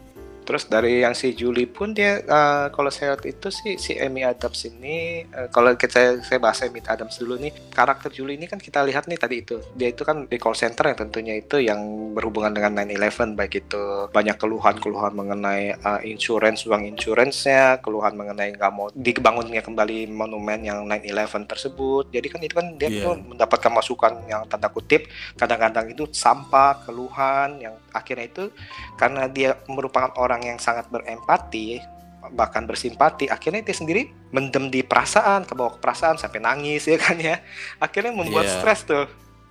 Terus 0.45 0.69
dari 0.69 1.01
yang 1.01 1.17
si 1.17 1.33
Julie 1.33 1.65
pun 1.65 1.91
dia 1.91 2.21
eh, 2.21 2.65
kalau 2.69 2.93
saya 2.93 3.17
lihat 3.17 3.25
itu 3.25 3.47
sih 3.49 3.75
si 3.75 3.97
Amy 3.97 4.21
Adams 4.21 4.61
ini 4.65 5.25
eh, 5.25 5.47
kalau 5.49 5.73
kita 5.73 6.21
saya 6.21 6.37
bahas 6.37 6.61
Amy 6.61 6.79
Adams 6.79 7.17
dulu 7.17 7.35
nih 7.35 7.51
karakter 7.73 8.13
Julie 8.13 8.37
ini 8.37 8.45
kan 8.45 8.61
kita 8.61 8.85
lihat 8.85 9.09
nih 9.09 9.17
tadi 9.17 9.35
itu 9.41 9.57
dia 9.73 9.89
itu 9.89 10.05
kan 10.05 10.25
di 10.25 10.37
call 10.37 10.53
center 10.53 10.87
yang 10.87 10.99
tentunya 10.99 11.33
itu 11.35 11.57
yang 11.57 11.81
berhubungan 12.13 12.53
dengan 12.53 12.77
9/11 12.77 13.33
baik 13.33 13.53
itu 13.65 13.83
banyak 14.09 14.37
keluhan-keluhan 14.37 15.11
mengenai 15.11 15.63
eh, 15.75 15.99
insurance 16.05 16.63
uang 16.63 16.85
insurance-nya 16.87 17.81
keluhan 17.81 18.13
mengenai 18.13 18.53
nggak 18.53 18.71
mau 18.71 18.87
dibangunnya 18.93 19.65
kembali 19.65 20.07
monumen 20.09 20.61
yang 20.61 20.85
9/11 20.85 21.49
tersebut 21.49 22.03
jadi 22.09 22.27
kan 22.29 22.39
itu 22.41 22.53
kan 22.53 22.67
dia 22.75 22.87
Iya. 22.87 23.01
tuh 23.01 23.15
mendapatkan 23.33 23.71
masukan 23.71 24.13
yang 24.29 24.45
tanda 24.45 24.69
kutip 24.69 25.09
kadang-kadang 25.35 25.89
itu 25.89 26.05
sampah 26.11 26.85
keluhan 26.85 27.57
yang 27.57 27.75
akhirnya 27.89 28.27
itu 28.27 28.43
karena 28.95 29.25
dia 29.25 29.55
merupakan 29.65 30.11
orang 30.15 30.34
yang 30.41 30.57
sangat 30.57 30.87
berempati 30.89 31.79
bahkan 32.33 32.65
bersimpati 32.65 33.29
akhirnya 33.29 33.61
dia 33.61 33.77
sendiri 33.77 34.09
mendem 34.33 34.73
di 34.73 34.81
perasaan 34.81 35.45
ke 35.45 35.53
bawah 35.53 35.77
ke 35.77 35.79
perasaan 35.79 36.17
sampai 36.17 36.41
nangis 36.41 36.87
ya 36.91 36.97
kan 36.97 37.15
ya. 37.15 37.37
Akhirnya 37.77 38.11
membuat 38.11 38.49
Iya. 38.49 38.53
stres 38.57 38.81
tuh. 38.83 39.05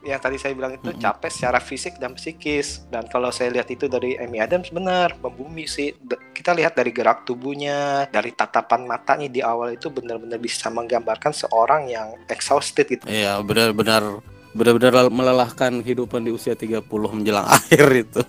Yang 0.04 0.20
tadi 0.20 0.36
saya 0.36 0.52
bilang 0.52 0.76
itu 0.76 0.92
capek 1.00 1.30
secara 1.32 1.62
fisik 1.62 1.96
dan 1.96 2.12
psikis. 2.12 2.84
Dan 2.92 3.08
kalau 3.08 3.32
saya 3.32 3.48
lihat 3.48 3.72
itu 3.72 3.88
dari 3.88 4.20
Amy 4.20 4.36
Adams 4.36 4.68
benar 4.68 5.16
membumi 5.16 5.64
sih. 5.64 5.96
Kita 6.34 6.52
lihat 6.52 6.76
dari 6.76 6.92
gerak 6.92 7.24
tubuhnya 7.24 8.04
dari 8.12 8.28
tatapan 8.28 8.84
matanya 8.84 9.32
di 9.32 9.40
awal 9.40 9.72
itu 9.72 9.88
benar-benar 9.88 10.36
bisa 10.36 10.68
menggambarkan 10.68 11.32
seorang 11.32 11.88
yang 11.88 12.20
exhausted 12.28 12.84
gitu. 12.84 13.06
Iya 13.08 13.40
benar-benar 13.40 14.20
benar-benar 14.52 15.08
melelahkan 15.08 15.80
kehidupan 15.80 16.20
di 16.22 16.30
usia 16.30 16.52
30 16.52 16.84
menjelang 16.90 17.48
akhir 17.56 17.86
itu 17.90 18.20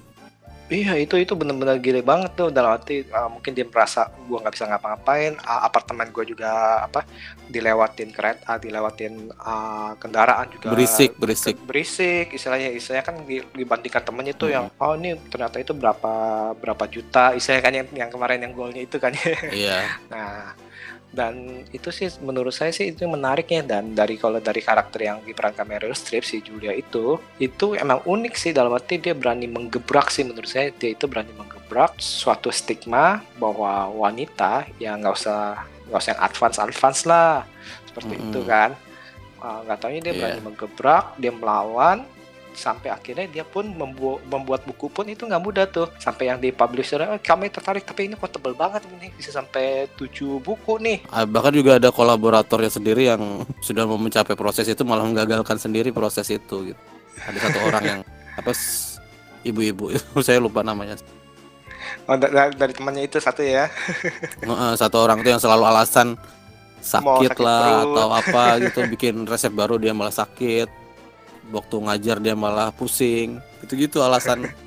Iya 0.65 0.97
itu 0.97 1.13
itu 1.21 1.37
bener-bener 1.37 1.77
gile 1.77 2.01
banget 2.01 2.33
tuh 2.33 2.49
dalam 2.49 2.73
arti 2.73 3.05
uh, 3.13 3.29
mungkin 3.29 3.53
dia 3.53 3.69
merasa 3.69 4.09
gua 4.25 4.41
nggak 4.41 4.53
bisa 4.57 4.65
ngapa-ngapain 4.65 5.37
uh, 5.37 5.61
apartemen 5.61 6.09
gua 6.09 6.25
juga 6.25 6.81
apa 6.89 7.05
dilewatin 7.45 8.09
kereta 8.09 8.57
dilewatin 8.57 9.29
uh, 9.37 9.93
kendaraan 10.01 10.49
juga 10.49 10.73
berisik 10.73 11.13
berisik 11.21 11.53
ke- 11.53 11.65
berisik. 11.69 12.25
istilahnya 12.33 12.73
istilahnya 12.73 13.05
kan 13.05 13.15
di- 13.29 13.45
dibandingkan 13.53 14.01
temennya 14.01 14.33
tuh 14.33 14.49
yang 14.49 14.65
oh 14.81 14.97
ini 14.97 15.13
ternyata 15.29 15.61
itu 15.61 15.77
berapa 15.77 16.13
berapa 16.57 16.83
juta 16.89 17.37
istilahnya 17.37 17.61
kan 17.61 17.73
yang 17.77 17.87
yang 17.93 18.09
kemarin 18.09 18.41
yang 18.41 18.53
golnya 18.57 18.81
itu 18.81 18.97
kan 18.97 19.13
iya. 19.53 19.85
Nah 20.11 20.57
dan 21.15 21.63
itu 21.71 21.89
sih 21.89 22.11
menurut 22.19 22.51
saya 22.51 22.75
sih 22.75 22.91
itu 22.91 23.07
menariknya 23.07 23.63
dan 23.63 23.95
dari 23.95 24.19
kalau 24.19 24.43
dari 24.43 24.59
karakter 24.59 24.99
yang 24.99 25.23
diperankan 25.23 25.63
Meryl 25.63 25.95
Streep 25.95 26.27
si 26.27 26.43
Julia 26.43 26.75
itu 26.75 27.15
itu 27.39 27.71
emang 27.73 28.03
unik 28.03 28.35
sih. 28.35 28.51
Dalam 28.51 28.75
arti 28.75 28.99
dia 28.99 29.15
berani 29.15 29.47
menggebrak 29.47 30.11
sih 30.11 30.27
menurut 30.27 30.51
saya. 30.51 30.75
Dia 30.75 30.91
itu 30.91 31.07
berani 31.07 31.31
menggebrak 31.31 31.95
suatu 31.97 32.51
stigma 32.51 33.23
bahwa 33.39 33.87
wanita 33.95 34.67
yang 34.77 34.99
nggak 34.99 35.15
usah 35.15 35.63
nggak 35.87 36.01
usah 36.03 36.11
yang 36.11 36.21
advance 36.21 36.57
advance 36.59 37.01
lah. 37.07 37.47
Seperti 37.87 38.13
Mm-mm. 38.19 38.27
itu 38.29 38.39
kan. 38.43 38.75
Ah, 39.39 39.63
nggak 39.63 39.77
taunya 39.79 40.01
dia 40.03 40.11
Iya. 40.11 40.19
berani 40.19 40.41
menggebrak 40.43 41.05
dia 41.15 41.31
melawan 41.31 41.97
sampai 42.55 42.89
akhirnya 42.89 43.27
dia 43.27 43.43
pun 43.43 43.67
membu- 43.67 44.19
membuat 44.25 44.63
buku 44.63 44.87
pun 44.87 45.05
itu 45.05 45.23
nggak 45.23 45.43
mudah 45.43 45.65
tuh 45.67 45.87
sampai 45.97 46.31
yang 46.31 46.39
di 46.39 46.49
publisher 46.49 46.99
"Eh, 46.99 47.19
kami 47.19 47.47
tertarik 47.47 47.83
tapi 47.83 48.07
ini 48.07 48.15
kok 48.15 48.31
tebel 48.31 48.55
banget 48.55 48.81
ini 48.89 49.11
bisa 49.13 49.29
sampai 49.29 49.85
7 49.93 50.39
buku 50.39 50.79
nih 50.79 51.03
Ah, 51.07 51.23
bahkan 51.23 51.51
juga 51.51 51.77
ada 51.77 51.91
kolaboratornya 51.91 52.71
sendiri 52.71 53.07
yang 53.07 53.21
sudah 53.67 53.83
mau 53.83 53.95
mencapai 53.95 54.33
proses 54.33 54.65
itu 54.65 54.81
malah 54.81 55.03
menggagalkan 55.03 55.55
sendiri 55.55 55.91
proses 55.91 56.25
itu 56.27 56.73
gitu. 56.73 56.81
Ada 57.21 57.37
satu 57.47 57.59
orang 57.63 57.83
yang 57.83 57.99
apa 58.39 58.51
ibu-ibu 59.43 59.93
saya 60.25 60.39
lupa 60.39 60.61
namanya. 60.61 60.97
oh, 62.05 62.17
da- 62.17 62.29
da- 62.29 62.53
dari 62.55 62.73
temannya 62.73 63.05
itu 63.05 63.17
satu 63.17 63.41
ya 63.41 63.69
satu 64.75 64.97
orang 64.99 65.21
itu 65.21 65.29
yang 65.29 65.41
selalu 65.41 65.63
alasan 65.65 66.17
sakit, 66.77 67.33
sakit 67.33 67.37
lah 67.39 67.81
perut. 67.81 67.97
atau 67.97 68.07
apa 68.13 68.43
gitu 68.61 68.79
bikin 68.85 69.25
resep 69.25 69.49
baru 69.49 69.77
dia 69.77 69.89
malah 69.89 70.13
sakit. 70.13 70.84
Waktu 71.53 71.75
ngajar 71.77 72.17
dia 72.21 72.33
malah 72.33 72.73
pusing. 72.73 73.41
Gitu-gitu 73.61 74.01
alasan. 74.01 74.49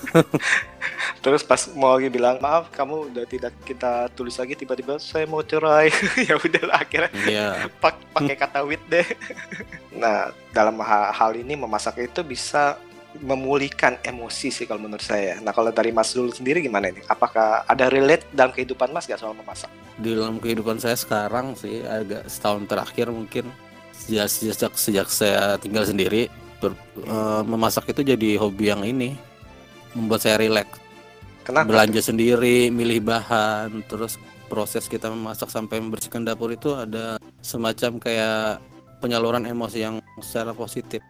terus 1.24 1.44
pas 1.44 1.60
mau 1.76 1.96
lagi 1.96 2.08
bilang 2.08 2.40
maaf 2.40 2.72
kamu 2.72 3.12
udah 3.12 3.24
tidak 3.28 3.52
kita 3.64 4.08
tulis 4.16 4.36
lagi 4.40 4.56
tiba-tiba 4.56 4.96
saya 4.96 5.28
mau 5.28 5.44
cerai. 5.44 5.92
Ya 6.28 6.36
udahlah 6.36 6.80
akhirnya 6.80 7.68
pak- 7.80 8.04
pakai 8.12 8.36
kata 8.36 8.60
with 8.64 8.82
deh. 8.88 9.06
Nah 9.94 10.32
dalam 10.52 10.80
ha- 10.80 11.12
hal 11.12 11.36
ini 11.36 11.56
memasak 11.56 12.00
itu 12.00 12.20
bisa 12.24 12.78
memulihkan 13.18 13.98
emosi 14.06 14.54
sih 14.54 14.64
kalau 14.70 14.86
menurut 14.86 15.02
saya. 15.02 15.42
Nah 15.42 15.50
kalau 15.50 15.74
dari 15.74 15.90
Mas 15.90 16.14
Zul 16.14 16.30
sendiri 16.30 16.62
gimana 16.62 16.94
ini? 16.94 17.02
Apakah 17.10 17.66
ada 17.66 17.90
relate 17.90 18.22
dalam 18.30 18.54
kehidupan 18.54 18.94
Mas 18.94 19.10
gak 19.10 19.18
soal 19.18 19.34
memasak? 19.34 19.66
Di 19.98 20.14
dalam 20.14 20.38
kehidupan 20.38 20.78
saya 20.78 20.94
sekarang 20.94 21.58
sih 21.58 21.82
agak 21.82 22.30
setahun 22.30 22.70
terakhir 22.70 23.10
mungkin 23.10 23.50
sejak 24.00 24.26
sejak 24.28 24.72
sejak 24.74 25.08
saya 25.08 25.60
tinggal 25.60 25.84
sendiri 25.84 26.32
ber- 26.58 26.76
eh, 27.00 27.42
memasak 27.44 27.92
itu 27.92 28.00
jadi 28.02 28.40
hobi 28.40 28.72
yang 28.72 28.82
ini 28.82 29.16
membuat 29.92 30.24
saya 30.24 30.40
rileks 30.40 30.80
kenapa 31.44 31.68
belanja 31.68 32.00
sendiri 32.00 32.72
milih 32.72 33.04
bahan 33.04 33.84
terus 33.86 34.16
proses 34.50 34.90
kita 34.90 35.06
memasak 35.06 35.46
sampai 35.46 35.78
membersihkan 35.78 36.26
dapur 36.26 36.50
itu 36.50 36.74
ada 36.74 37.22
semacam 37.38 38.02
kayak 38.02 38.58
penyaluran 38.98 39.46
emosi 39.46 39.78
yang 39.80 39.96
secara 40.18 40.52
positif. 40.52 41.00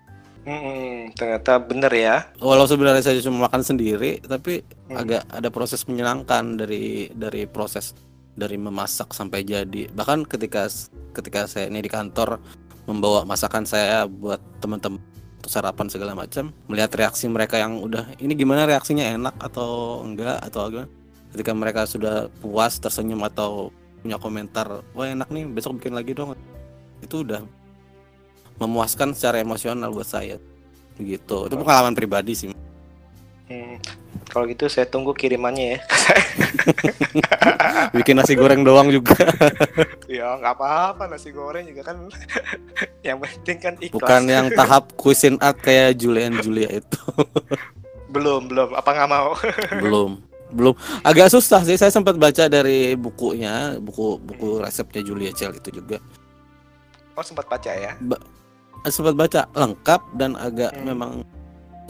Hmm, 0.44 1.12
ternyata 1.16 1.56
bener 1.60 1.92
ya. 1.92 2.16
Walau 2.40 2.64
sebenarnya 2.64 3.00
saya 3.00 3.20
cuma 3.20 3.48
makan 3.48 3.60
sendiri 3.60 4.20
tapi 4.20 4.60
Hmm. 4.88 4.96
agak 5.00 5.24
ada 5.28 5.48
proses 5.48 5.84
menyenangkan 5.88 6.56
dari 6.56 7.08
dari 7.12 7.44
proses 7.48 7.96
dari 8.36 8.56
memasak 8.56 9.12
sampai 9.12 9.40
jadi. 9.42 9.88
Bahkan 9.92 10.28
ketika 10.28 10.68
ketika 11.12 11.44
saya 11.48 11.68
ini 11.68 11.80
di 11.80 11.90
kantor 11.92 12.40
membawa 12.90 13.22
masakan 13.22 13.62
saya 13.62 14.10
buat 14.10 14.42
teman-teman 14.58 14.98
untuk 15.38 15.50
sarapan 15.50 15.86
segala 15.86 16.12
macam. 16.18 16.50
Melihat 16.66 16.90
reaksi 16.98 17.30
mereka 17.30 17.56
yang 17.56 17.78
udah 17.78 18.10
ini 18.18 18.34
gimana 18.34 18.66
reaksinya? 18.66 19.06
Enak 19.14 19.38
atau 19.38 20.02
enggak? 20.02 20.42
Atau 20.42 20.60
gimana? 20.74 20.88
Ketika 21.30 21.52
mereka 21.54 21.86
sudah 21.86 22.26
puas 22.42 22.82
tersenyum 22.82 23.22
atau 23.22 23.70
punya 24.02 24.16
komentar 24.18 24.82
wah 24.96 25.06
enak 25.06 25.30
nih 25.30 25.46
besok 25.46 25.78
bikin 25.78 25.94
lagi 25.94 26.12
dong. 26.12 26.34
Itu 26.98 27.22
udah 27.22 27.46
memuaskan 28.58 29.14
secara 29.14 29.38
emosional 29.38 29.94
buat 29.94 30.10
saya. 30.10 30.36
Gitu. 30.98 31.38
Itu 31.48 31.56
pengalaman 31.56 31.94
pribadi 31.96 32.34
sih 32.36 32.50
Hmm, 33.50 33.82
kalau 34.30 34.46
gitu 34.46 34.70
saya 34.70 34.86
tunggu 34.86 35.10
kirimannya 35.10 35.74
ya. 35.74 35.78
Bikin 37.98 38.14
nasi 38.14 38.38
goreng 38.38 38.62
doang 38.62 38.94
juga. 38.94 39.18
Ya 40.10 40.34
nggak 40.38 40.54
apa-apa 40.58 41.06
nasi 41.06 41.30
goreng 41.30 41.66
juga 41.66 41.90
kan. 41.90 42.06
Yang 43.06 43.18
penting 43.26 43.58
kan 43.58 43.74
ikhlas. 43.78 43.94
Bukan 43.94 44.22
yang 44.26 44.46
tahap 44.54 44.90
cuisine 44.98 45.38
art 45.38 45.58
kayak 45.62 45.98
Julian 45.98 46.38
Julia 46.42 46.66
itu. 46.66 47.02
Belum 48.10 48.46
belum. 48.50 48.74
Apa 48.74 48.90
nggak 48.90 49.10
mau? 49.10 49.34
Belum 49.78 50.18
belum. 50.50 50.74
Agak 51.06 51.30
susah 51.30 51.62
sih 51.62 51.78
saya 51.78 51.94
sempat 51.94 52.18
baca 52.18 52.50
dari 52.50 52.98
bukunya 52.98 53.78
buku 53.78 54.18
buku 54.18 54.58
resepnya 54.58 55.02
Julia 55.06 55.30
Child 55.30 55.62
itu 55.62 55.78
juga. 55.78 56.02
Oh 57.14 57.22
sempat 57.22 57.46
baca 57.46 57.70
ya? 57.70 57.94
Sempat 58.90 59.14
baca 59.14 59.46
lengkap 59.54 60.00
dan 60.18 60.34
agak 60.34 60.74
Hmm. 60.74 60.84
memang 60.90 61.12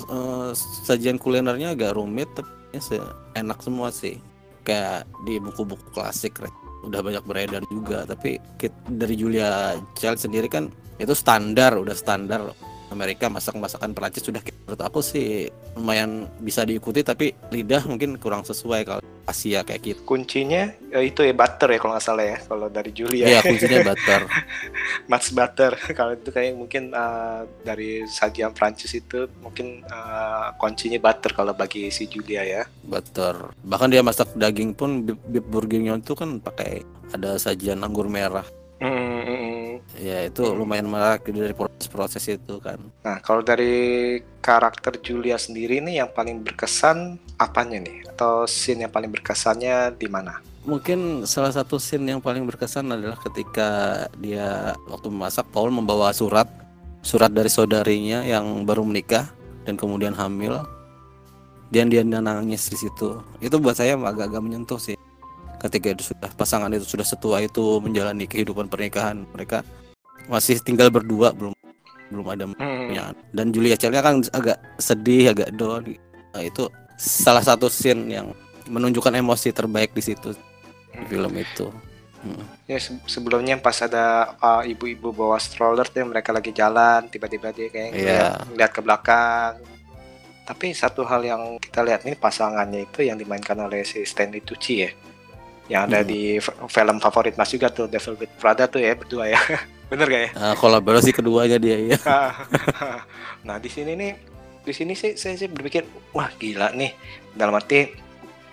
eh, 0.06 0.50
sajian 0.84 1.20
kulinernya 1.20 1.76
agak 1.76 1.94
rumit 1.94 2.28
tapi 2.32 2.48
se- 2.78 3.02
enak 3.34 3.60
semua 3.60 3.90
sih 3.90 4.16
kayak 4.62 5.08
di 5.24 5.40
buku-buku 5.40 5.90
klasik 5.92 6.38
Re. 6.38 6.50
udah 6.84 7.00
banyak 7.00 7.24
beredar 7.24 7.62
juga 7.68 8.08
tapi 8.08 8.40
dari 8.88 9.14
Julia 9.16 9.76
Child 9.96 10.18
sendiri 10.20 10.48
kan 10.48 10.68
itu 10.96 11.12
standar 11.12 11.76
udah 11.76 11.96
standar 11.96 12.52
Amerika 12.90 13.30
masak-masakan 13.30 13.94
Perancis 13.94 14.26
sudah 14.26 14.42
menurut 14.42 14.82
aku 14.82 15.00
sih 15.00 15.46
lumayan 15.78 16.26
bisa 16.42 16.66
diikuti 16.66 17.00
tapi 17.06 17.32
lidah 17.54 17.86
mungkin 17.86 18.18
kurang 18.18 18.42
sesuai 18.42 18.82
kalau 18.82 19.00
Asia 19.26 19.60
kayak 19.62 19.80
gitu. 19.82 20.00
Kuncinya 20.04 20.70
eh, 20.90 21.04
itu 21.08 21.20
ya 21.22 21.32
butter 21.34 21.68
ya 21.70 21.78
kalau 21.78 21.92
nggak 21.94 22.04
salah 22.04 22.24
ya 22.26 22.38
kalau 22.44 22.66
dari 22.68 22.90
Julia. 22.90 23.24
Iya 23.26 23.40
kuncinya 23.44 23.80
butter. 23.84 24.20
Max 25.10 25.22
butter. 25.30 25.72
Kalau 25.98 26.12
itu 26.14 26.30
kayak 26.30 26.54
mungkin 26.56 26.94
eh, 26.94 27.40
dari 27.62 28.06
sajian 28.06 28.54
Prancis 28.54 28.94
itu 28.94 29.26
mungkin 29.42 29.82
eh, 29.84 30.46
kuncinya 30.56 30.98
butter 30.98 31.30
kalau 31.34 31.52
bagi 31.52 31.90
si 31.90 32.06
Julia 32.06 32.42
ya. 32.42 32.62
Butter. 32.82 33.52
Bahkan 33.62 33.88
dia 33.90 34.02
masak 34.02 34.32
daging 34.34 34.72
pun 34.72 35.02
beef, 35.04 35.18
beef 35.26 35.44
bourguignon 35.44 36.00
tuh 36.00 36.14
kan 36.14 36.38
pakai 36.38 36.82
ada 37.10 37.36
sajian 37.36 37.82
anggur 37.82 38.06
merah. 38.06 38.46
Hmm, 38.80 39.20
hmm, 39.20 39.68
ya 40.00 40.24
itu 40.24 40.40
Hmm. 40.40 40.56
lumayan 40.56 40.88
menarik 40.88 41.28
dari 41.28 41.52
proses-proses 41.52 42.24
itu 42.32 42.56
kan. 42.64 42.80
Nah 43.04 43.20
kalau 43.20 43.44
dari 43.44 44.16
karakter 44.40 44.96
Julia 45.04 45.36
sendiri 45.36 45.84
nih 45.84 46.00
yang 46.00 46.10
paling 46.16 46.40
berkesan 46.40 47.20
apanya 47.36 47.76
nih 47.84 48.08
atau 48.20 48.44
scene 48.44 48.84
yang 48.84 48.92
paling 48.92 49.08
berkesannya 49.08 49.96
di 49.96 50.04
mana? 50.12 50.44
mungkin 50.60 51.24
salah 51.24 51.48
satu 51.48 51.80
scene 51.80 52.04
yang 52.04 52.20
paling 52.20 52.44
berkesan 52.44 52.92
adalah 52.92 53.16
ketika 53.24 54.04
dia 54.20 54.76
waktu 54.92 55.08
memasak 55.08 55.48
Paul 55.56 55.72
membawa 55.72 56.12
surat 56.12 56.44
surat 57.00 57.32
dari 57.32 57.48
saudarinya 57.48 58.20
yang 58.28 58.68
baru 58.68 58.84
menikah 58.84 59.32
dan 59.64 59.80
kemudian 59.80 60.12
hamil 60.12 60.60
dan 61.72 61.88
dia 61.88 62.04
nangis 62.04 62.68
di 62.68 62.76
situ 62.76 63.24
itu 63.40 63.56
buat 63.56 63.72
saya 63.72 63.96
agak-agak 63.96 64.42
menyentuh 64.44 64.76
sih 64.76 65.00
ketika 65.64 65.96
itu 65.96 66.12
sudah 66.12 66.28
pasangan 66.36 66.68
itu 66.76 66.84
sudah 66.84 67.08
setua 67.08 67.40
itu 67.40 67.80
menjalani 67.80 68.28
kehidupan 68.28 68.68
pernikahan 68.68 69.24
mereka 69.32 69.64
masih 70.28 70.60
tinggal 70.60 70.92
berdua 70.92 71.32
belum 71.32 71.56
belum 72.12 72.26
ada 72.26 72.44
Hmm. 72.44 72.90
punya 72.90 73.02
anak. 73.14 73.16
dan 73.32 73.46
Julia 73.54 73.76
Child 73.80 73.96
kan 74.02 74.16
agak 74.36 74.58
sedih 74.76 75.32
agak 75.32 75.56
down 75.56 75.88
nah, 76.36 76.42
itu 76.44 76.68
salah 77.00 77.40
satu 77.40 77.66
scene 77.66 78.12
yang 78.12 78.36
menunjukkan 78.68 79.16
emosi 79.16 79.50
terbaik 79.50 79.90
di 79.90 80.04
situ 80.04 80.36
di 80.92 81.04
film 81.06 81.32
itu 81.34 81.72
Ya 82.68 82.76
se- 82.76 83.00
sebelumnya 83.06 83.56
pas 83.56 83.80
ada 83.80 84.36
uh, 84.36 84.60
ibu-ibu 84.60 85.08
bawa 85.08 85.40
stroller 85.40 85.88
tuh 85.88 86.04
mereka 86.04 86.30
lagi 86.30 86.52
jalan 86.52 87.08
tiba-tiba 87.08 87.48
dia 87.48 87.66
kayak 87.66 87.90
Iya. 87.90 88.44
ngeliat- 88.44 88.70
ke 88.70 88.80
belakang. 88.80 89.52
Tapi 90.44 90.66
satu 90.70 91.00
hal 91.02 91.24
yang 91.24 91.40
kita 91.56 91.80
lihat 91.80 92.04
ini 92.04 92.12
pasangannya 92.14 92.84
itu 92.84 93.00
yang 93.00 93.16
dimainkan 93.16 93.56
oleh 93.56 93.80
si 93.82 94.04
Stanley 94.04 94.44
Tucci 94.44 94.84
ya. 94.84 94.92
Yang 95.66 95.82
ada 95.82 95.98
Hmm. 95.98 96.06
di 96.06 96.20
film 96.68 96.96
favorit 96.98 97.34
Mas 97.34 97.48
juga 97.48 97.72
tuh 97.72 97.88
Devil 97.88 98.20
with 98.20 98.32
Prada 98.36 98.68
tuh 98.68 98.78
ya 98.78 98.92
berdua 98.92 99.24
ya. 99.24 99.40
Bener 99.88 100.06
gak 100.06 100.22
ya? 100.22 100.30
Nah, 100.36 100.54
kolaborasi 100.54 101.10
keduanya 101.10 101.56
dia 101.56 101.74
ya 101.80 101.98
nah 103.42 103.56
di 103.56 103.66
sini 103.66 103.96
nih 103.96 104.12
di 104.70 104.76
sini 104.78 104.94
sih 104.94 105.18
saya 105.18 105.34
sih 105.34 105.50
berpikir 105.50 105.82
wah 106.14 106.30
gila 106.38 106.70
nih. 106.70 106.94
Dalam 107.34 107.58
arti 107.58 107.90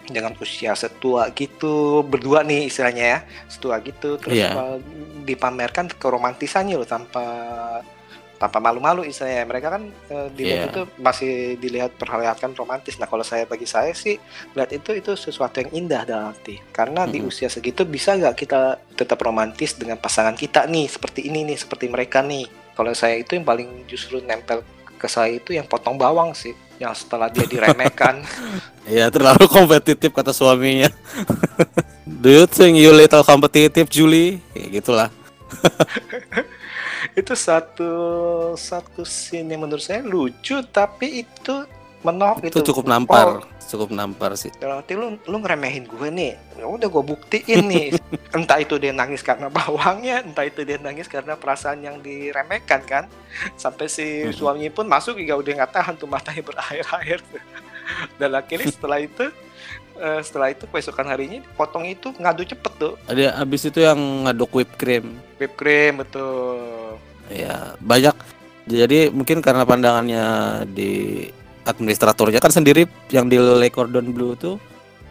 dengan 0.08 0.32
usia 0.40 0.72
setua 0.72 1.28
gitu 1.36 2.00
berdua 2.00 2.40
nih 2.42 2.72
istilahnya 2.72 3.06
ya 3.06 3.20
setua 3.46 3.78
gitu. 3.86 4.18
Terus 4.18 4.40
uh, 4.50 4.82
dipamerkan 5.28 5.92
keromantisannya 5.94 6.80
loh 6.80 6.88
tanpa 6.90 7.26
tanpa 8.38 8.62
malu-malu 8.62 9.02
istilahnya. 9.04 9.44
Mereka 9.50 9.68
kan 9.68 9.84
uh, 10.14 10.30
dilihat 10.32 10.70
Iya. 10.70 10.72
itu 10.72 10.82
masih 11.02 11.34
dilihat 11.60 11.92
perlihatkan 11.98 12.54
romantis. 12.56 12.96
Nah 13.02 13.10
kalau 13.10 13.26
saya 13.26 13.44
bagi 13.46 13.66
saya 13.68 13.92
sih 13.92 14.16
lihat 14.54 14.72
itu 14.74 14.96
itu 14.96 15.12
sesuatu 15.18 15.60
yang 15.60 15.74
indah 15.86 16.06
dalam 16.08 16.32
arti. 16.32 16.62
Karena 16.72 17.04
di 17.10 17.20
Mm-mm. 17.20 17.30
usia 17.34 17.50
segitu 17.52 17.84
bisa 17.84 18.16
nggak 18.16 18.36
kita 18.38 18.80
tetap 18.96 19.20
romantis 19.22 19.76
dengan 19.76 20.00
pasangan 20.00 20.38
kita 20.38 20.66
nih 20.70 20.88
seperti 20.88 21.28
ini 21.28 21.46
nih 21.50 21.58
seperti 21.60 21.90
mereka 21.92 22.24
nih? 22.24 22.46
Kalau 22.78 22.94
saya 22.94 23.18
itu 23.18 23.34
yang 23.34 23.44
paling 23.44 23.90
justru 23.90 24.22
nempel 24.22 24.62
ke 24.98 25.08
saya 25.08 25.38
itu 25.38 25.54
yang 25.54 25.70
potong 25.70 25.96
bawang 25.96 26.34
sih 26.34 26.58
yang 26.82 26.94
setelah 26.94 27.30
dia 27.30 27.46
diremehkan 27.46 28.22
ya 28.90 29.10
terlalu 29.14 29.46
kompetitif 29.46 30.10
kata 30.14 30.34
suaminya 30.34 30.90
Do 32.08 32.32
you 32.32 32.48
think 32.48 32.80
you 32.80 32.96
little 32.96 33.20
competitive, 33.20 33.92
Julie? 33.92 34.40
Kayak 34.56 34.70
gitulah. 34.80 35.10
itu 37.20 37.34
satu 37.36 37.92
satu 38.56 39.04
scene 39.04 39.54
yang 39.54 39.68
menurut 39.68 39.84
saya 39.84 40.02
lucu 40.02 40.64
tapi 40.72 41.28
itu 41.28 41.56
menok 42.00 42.46
Itu 42.46 42.62
gitu. 42.62 42.72
cukup 42.72 42.86
nampar, 42.88 43.26
Oh, 43.28 43.46
cukup 43.60 43.90
nampar 43.90 44.32
sih. 44.34 44.54
dalam 44.56 44.80
arti 44.80 44.94
lu 44.94 45.18
lu 45.20 45.38
ngeremehin 45.38 45.84
gue 45.84 46.08
nih. 46.08 46.34
Ya 46.56 46.66
udah 46.66 46.88
gue 46.88 47.04
buktiin 47.04 47.62
nih. 47.64 47.88
entah 48.38 48.58
itu 48.58 48.78
dia 48.78 48.92
nangis 48.92 49.20
karena 49.20 49.50
bawangnya, 49.50 50.22
entah 50.22 50.44
itu 50.44 50.62
dia 50.62 50.78
nangis 50.78 51.06
karena 51.06 51.34
perasaan 51.34 51.82
yang 51.82 51.98
diremehkan 51.98 52.82
kan. 52.84 53.04
Sampai 53.56 53.88
si 53.88 54.06
Mhm. 54.24 54.34
suaminya 54.34 54.72
pun 54.72 54.86
masuk 54.86 55.18
juga 55.18 55.36
udah 55.36 55.54
nggak 55.58 55.74
tahan 55.74 55.94
tuh 55.96 56.06
matanya 56.06 56.44
berair-air. 56.44 57.20
Dan 58.16 58.32
akhirnya 58.32 58.70
setelah 58.78 59.00
itu 59.00 59.26
eh, 59.98 60.22
setelah 60.22 60.54
itu 60.54 60.64
keesokan 60.64 61.08
harinya 61.08 61.42
potong 61.56 61.82
itu 61.84 62.14
ngadu 62.14 62.46
cepet 62.46 62.74
tuh. 62.78 62.94
Ada 63.06 63.42
abis 63.42 63.66
itu 63.66 63.82
yang 63.82 63.98
ngaduk 64.24 64.54
whipped 64.54 64.78
cream. 64.78 65.18
Whipped 65.42 65.58
cream 65.58 65.98
betul. 65.98 67.02
Ya, 67.28 67.74
banyak. 67.82 68.14
Jadi 68.64 69.10
mungkin 69.10 69.40
karena 69.40 69.64
pandangannya 69.64 70.26
di 70.68 71.26
administratornya 71.68 72.40
kan 72.40 72.50
sendiri 72.50 72.88
yang 73.12 73.28
di 73.28 73.36
Le 73.38 73.68
Cordon 73.68 74.16
Bleu 74.16 74.34
tuh 74.34 74.56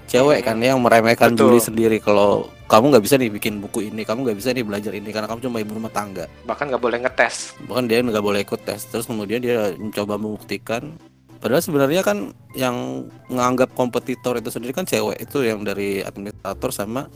cewek 0.08 0.40
Hmm. 0.40 0.46
kan 0.48 0.56
yang 0.62 0.78
meremehkan 0.80 1.34
Betul. 1.36 1.52
Julie 1.52 1.62
sendiri 1.62 1.98
kalau 2.00 2.48
kamu 2.66 2.96
nggak 2.96 3.04
bisa 3.04 3.14
nih 3.14 3.30
bikin 3.30 3.62
buku 3.62 3.92
ini, 3.92 4.02
kamu 4.02 4.26
nggak 4.26 4.38
bisa 4.42 4.50
nih 4.50 4.66
belajar 4.66 4.90
ini 4.90 5.14
karena 5.14 5.30
kamu 5.30 5.38
cuma 5.38 5.62
ibu 5.62 5.78
rumah 5.78 5.92
tangga. 5.92 6.26
Bahkan 6.46 6.66
nggak 6.74 6.82
boleh 6.82 6.98
ngetes. 6.98 7.54
Bahkan 7.62 7.84
dia 7.86 8.02
nggak 8.02 8.24
boleh 8.24 8.42
ikut 8.42 8.58
tes. 8.66 8.90
Terus 8.90 9.06
kemudian 9.06 9.38
dia 9.38 9.70
mencoba 9.78 10.18
membuktikan 10.18 10.98
Padahal 11.36 11.60
sebenarnya 11.60 12.00
kan 12.00 12.32
yang 12.56 13.06
menganggap 13.28 13.70
kompetitor 13.76 14.40
itu 14.40 14.48
sendiri 14.48 14.72
kan 14.72 14.88
cewek 14.88 15.20
itu 15.20 15.44
yang 15.44 15.62
dari 15.62 16.00
administrator 16.00 16.72
sama 16.72 17.12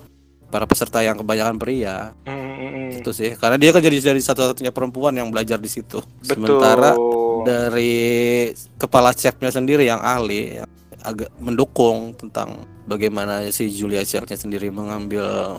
para 0.53 0.69
peserta 0.69 1.01
yang 1.01 1.17
kebanyakan 1.17 1.57
pria 1.57 2.13
Hmm, 2.29 2.93
itu 2.93 3.11
sih 3.11 3.33
karena 3.35 3.57
dia 3.57 3.73
kan 3.73 3.81
jadi 3.81 4.13
jadi 4.13 4.21
satu-satunya 4.21 4.71
perempuan 4.71 5.17
yang 5.17 5.33
belajar 5.33 5.57
di 5.57 5.73
situ 5.73 6.05
betul. 6.21 6.61
sementara 6.61 6.93
dari 7.43 7.95
kepala 8.77 9.11
chefnya 9.11 9.49
sendiri 9.49 9.85
yang 9.85 9.99
ahli 9.99 10.59
yang 10.59 10.69
agak 11.01 11.33
mendukung 11.37 12.13
tentang 12.13 12.61
bagaimana 12.85 13.49
si 13.49 13.69
Julia 13.69 14.05
Child-nya 14.05 14.37
sendiri 14.37 14.69
mengambil 14.69 15.57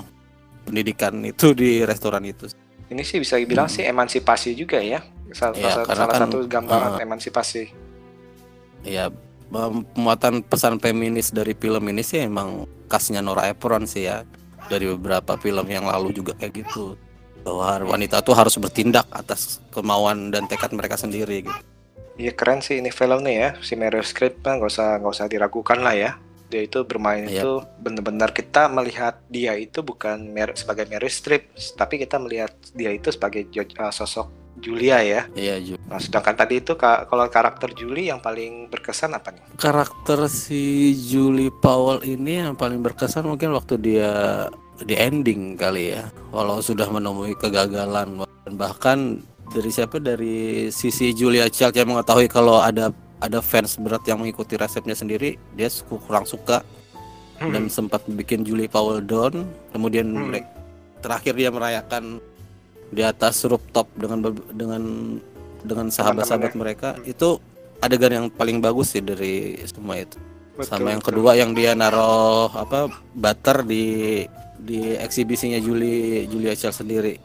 pendidikan 0.63 1.17
itu 1.21 1.51
di 1.51 1.81
restoran 1.81 2.21
itu 2.23 2.45
Ini 2.91 3.01
sih 3.01 3.17
bisa 3.17 3.39
dibilang 3.39 3.65
sih 3.65 3.88
emansipasi 3.88 4.51
juga 4.51 4.77
ya. 4.77 5.00
Salah, 5.31 5.55
Iya, 5.55 5.88
salah- 5.88 6.11
kan, 6.11 6.27
satu 6.27 6.43
gambaran 6.43 7.00
uh, 7.00 7.01
emansipasi. 7.01 7.71
ya 8.83 9.07
pem- 9.47 9.88
pemuatan 9.95 10.43
pesan 10.43 10.75
feminis 10.75 11.31
dari 11.31 11.55
film 11.55 11.88
ini 11.88 12.03
sih 12.03 12.19
emang 12.21 12.67
khasnya 12.91 13.23
Nora 13.23 13.47
Ephron 13.47 13.88
sih 13.88 14.05
ya 14.05 14.27
dari 14.67 14.91
beberapa 14.91 15.39
film 15.39 15.63
yang 15.65 15.88
lalu 15.88 16.11
juga 16.11 16.35
kayak 16.35 16.65
gitu 16.67 17.00
bahwa 17.41 17.89
wanita 17.89 18.21
tuh 18.21 18.33
harus 18.33 18.55
bertindak 18.55 19.05
atas 19.10 19.60
kemauan 19.69 20.29
dan 20.29 20.45
tekad 20.45 20.71
mereka 20.71 20.95
sendiri 20.95 21.45
gitu. 21.45 21.62
Iya 22.15 22.31
keren 22.31 22.62
sih 22.62 22.77
ini 22.77 22.89
film 22.89 23.24
nih 23.24 23.36
ya. 23.36 23.50
Si 23.60 23.74
Meryl 23.74 24.05
Streep 24.05 24.39
kan 24.39 24.62
nggak 24.62 24.69
usah 24.69 25.00
nggak 25.00 25.13
usah 25.13 25.25
diragukan 25.25 25.79
lah 25.79 25.95
ya. 25.95 26.12
Dia 26.51 26.67
itu 26.67 26.83
bermain 26.83 27.25
Iya. 27.25 27.41
itu 27.41 27.51
benar-benar 27.79 28.29
kita 28.29 28.67
melihat 28.67 29.24
dia 29.25 29.55
itu 29.55 29.79
bukan 29.79 30.19
Mer- 30.27 30.53
sebagai 30.53 30.83
Meryl 30.86 31.07
Streep, 31.07 31.48
tapi 31.74 31.95
kita 31.98 32.19
melihat 32.19 32.51
dia 32.75 32.91
itu 32.91 33.07
sebagai 33.07 33.48
jo- 33.48 33.63
uh, 33.79 33.89
sosok 33.89 34.27
Julia 34.60 35.00
ya. 35.00 35.21
Iya 35.31 35.55
Ju. 35.63 35.75
Nah, 35.88 35.95
sedangkan 35.98 36.36
tadi 36.36 36.60
itu 36.60 36.75
ka- 36.75 37.07
kalau 37.07 37.24
karakter 37.25 37.71
Julie 37.71 38.12
yang 38.12 38.19
paling 38.19 38.67
berkesan 38.67 39.15
apa 39.15 39.31
nih? 39.31 39.41
Karakter 39.55 40.27
si 40.27 40.91
Julie 40.93 41.50
Powell 41.50 42.03
ini 42.03 42.43
yang 42.43 42.60
paling 42.60 42.83
berkesan 42.83 43.24
mungkin 43.24 43.55
waktu 43.55 43.79
dia 43.79 44.12
di 44.85 44.95
ending 44.97 45.55
kali 45.55 45.95
ya. 45.97 46.09
Walau 46.33 46.59
sudah 46.61 46.88
menemui 46.89 47.33
kegagalan 47.38 48.23
dan 48.45 48.53
bahkan 48.57 49.00
dari 49.51 49.69
siapa 49.69 50.00
dari 50.00 50.69
sisi 50.71 51.11
Julia 51.11 51.51
Child 51.51 51.75
yang 51.75 51.89
mengetahui 51.91 52.31
kalau 52.31 52.63
ada 52.63 52.89
ada 53.21 53.39
fans 53.43 53.77
berat 53.77 54.01
yang 54.09 54.17
mengikuti 54.23 54.57
resepnya 54.57 54.97
sendiri, 54.97 55.38
dia 55.53 55.69
kurang 55.85 56.25
suka 56.25 56.65
dan 57.38 57.69
sempat 57.69 58.05
bikin 58.09 58.41
Julie 58.45 58.69
Powell 58.69 59.01
down. 59.01 59.45
Kemudian 59.73 60.07
Hmm. 60.09 60.41
terakhir 61.01 61.33
dia 61.33 61.50
merayakan 61.50 62.21
di 62.93 63.01
atas 63.01 63.41
rooftop 63.50 63.89
dengan 63.97 64.29
dengan 64.53 64.83
dengan 65.65 65.88
sahabat-sahabat 65.89 66.53
mereka 66.53 66.93
itu 67.05 67.41
adegan 67.81 68.13
yang 68.13 68.27
paling 68.29 68.62
bagus 68.62 68.93
sih 68.93 69.01
dari 69.01 69.58
semua 69.65 69.97
itu. 69.97 70.17
Betul, 70.53 70.67
Sama 70.67 70.93
yang 70.93 71.01
betul. 71.01 71.13
kedua 71.17 71.32
yang 71.34 71.51
dia 71.58 71.73
naruh 71.73 72.51
apa 72.53 72.91
butter 73.17 73.65
di 73.65 73.86
di 74.62 74.93
eksibisinya 74.93 75.58
Julie 75.58 76.30
Julia 76.30 76.54
Child 76.54 76.78
sendiri. 76.86 77.15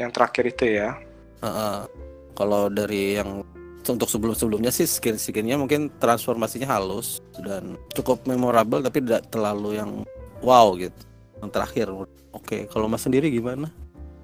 yang 0.00 0.08
terakhir 0.08 0.48
itu 0.48 0.64
ya. 0.64 0.96
Heeh. 1.44 1.84
Kalau 2.32 2.72
dari 2.72 3.20
yang 3.20 3.44
untuk 3.84 4.08
sebelum-sebelumnya 4.08 4.72
sih 4.72 4.88
skin-skinnya 4.88 5.60
mungkin 5.60 5.92
transformasinya 6.00 6.78
halus 6.78 7.20
dan 7.42 7.76
cukup 7.92 8.24
memorable 8.24 8.80
tapi 8.80 9.04
tidak 9.04 9.28
terlalu 9.28 9.76
yang 9.76 9.90
wow 10.40 10.72
gitu. 10.78 10.96
Yang 11.44 11.50
terakhir, 11.52 11.86
oke. 12.32 12.58
Kalau 12.72 12.88
Mas 12.88 13.04
sendiri 13.04 13.28
gimana? 13.28 13.68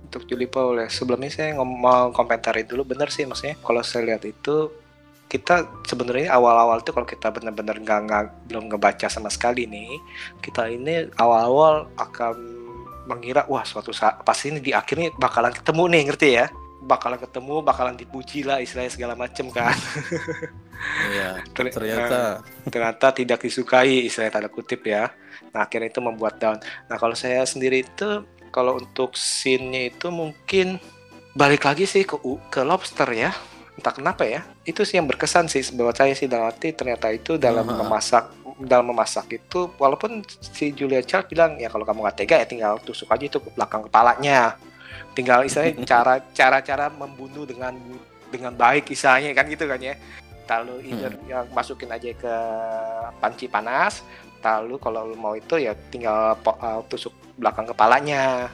Untuk 0.09 0.25
Julie 0.25 0.49
Powell 0.49 0.81
ya. 0.81 0.89
Sebelumnya 0.89 1.29
saya 1.29 1.53
mau 1.61 2.09
komentari 2.15 2.65
dulu 2.65 2.89
bener 2.89 3.13
sih 3.13 3.29
maksudnya. 3.29 3.61
Kalau 3.61 3.83
saya 3.85 4.15
lihat 4.15 4.25
itu 4.25 4.73
kita 5.27 5.67
sebenarnya 5.83 6.31
awal-awal 6.31 6.79
tuh 6.87 6.95
kalau 6.95 7.07
kita 7.07 7.35
benar-benar 7.35 7.83
nggak 7.83 8.01
nggak 8.07 8.25
belum 8.47 8.71
ngebaca 8.71 9.11
sama 9.11 9.27
sekali 9.27 9.67
nih, 9.67 9.99
kita 10.39 10.71
ini 10.71 11.11
awal-awal 11.19 11.91
akan 11.99 12.35
mengira 13.11 13.47
wah 13.51 13.63
suatu 13.67 13.91
saat 13.91 14.23
pasti 14.23 14.55
ini 14.55 14.59
di 14.63 14.71
akhirnya 14.71 15.15
bakalan 15.19 15.51
ketemu 15.51 15.83
nih 15.91 16.03
ngerti 16.11 16.29
ya? 16.31 16.47
Bakalan 16.87 17.19
ketemu 17.19 17.55
bakalan 17.67 17.99
dipuji 17.99 18.47
lah 18.47 18.63
istilahnya 18.63 18.93
segala 18.95 19.15
macem 19.19 19.51
kan. 19.51 19.75
Iya, 21.11 21.43
Ter- 21.55 21.75
ternyata. 21.75 22.47
ternyata 22.71 23.07
tidak 23.11 23.43
disukai 23.43 24.07
istilahnya 24.07 24.39
tanda 24.39 24.51
kutip 24.51 24.87
ya. 24.87 25.11
Nah 25.51 25.67
akhirnya 25.67 25.91
itu 25.91 25.99
membuat 25.99 26.39
down. 26.39 26.63
Nah 26.87 26.97
kalau 27.03 27.19
saya 27.19 27.43
sendiri 27.43 27.83
itu 27.83 28.23
kalau 28.55 28.79
untuk 28.79 29.19
scene-nya 29.19 29.91
itu 29.91 30.07
mungkin 30.15 30.79
balik 31.35 31.67
lagi 31.67 31.85
sih 31.85 32.07
ke 32.07 32.15
ke 32.49 32.63
lobster 32.63 33.11
ya 33.11 33.35
entah 33.77 33.93
kenapa 33.93 34.25
ya 34.25 34.41
itu 34.65 34.83
sih 34.89 34.97
yang 34.97 35.05
berkesan 35.05 35.53
sih 35.53 35.61
buat 35.77 35.93
saya 35.93 36.17
sih 36.17 36.25
dalam 36.25 36.49
arti 36.49 36.73
ternyata 36.73 37.13
itu 37.13 37.37
dalam 37.37 37.69
Aha. 37.69 37.77
memasak 37.85 38.25
dalam 38.57 38.89
memasak 38.89 39.37
itu 39.37 39.69
walaupun 39.77 40.25
si 40.41 40.73
Julia 40.73 41.05
Child 41.05 41.29
bilang 41.29 41.61
ya 41.61 41.69
kalau 41.69 41.85
kamu 41.85 42.09
nggak 42.09 42.17
tega 42.17 42.37
ya 42.41 42.47
tinggal 42.49 42.73
tusuk 42.81 43.13
aja 43.13 43.25
itu 43.29 43.37
ke 43.37 43.53
belakang 43.53 43.85
kepalanya. 43.85 44.57
Tinggal 45.13 45.45
istilahnya 45.45 45.85
cara 45.93 46.15
cara 46.33 46.59
cara 46.65 46.89
membunuh 46.89 47.45
dengan 47.45 47.77
dengan 48.33 48.57
baik 48.57 48.89
istilahnya 48.89 49.37
kan 49.37 49.45
gitu 49.53 49.69
kan 49.69 49.81
ya. 49.81 49.95
Lalu 50.47 50.89
either 50.89 51.13
yang 51.29 51.45
masukin 51.53 51.91
aja 51.93 52.11
ke 52.17 52.35
panci 53.21 53.45
panas 53.51 54.01
lalu 54.47 54.79
kalau 54.79 55.11
mau 55.19 55.35
itu 55.35 55.59
ya 55.59 55.75
tinggal 55.91 56.39
uh, 56.39 56.79
tusuk 56.87 57.11
belakang 57.35 57.67
kepalanya 57.67 58.47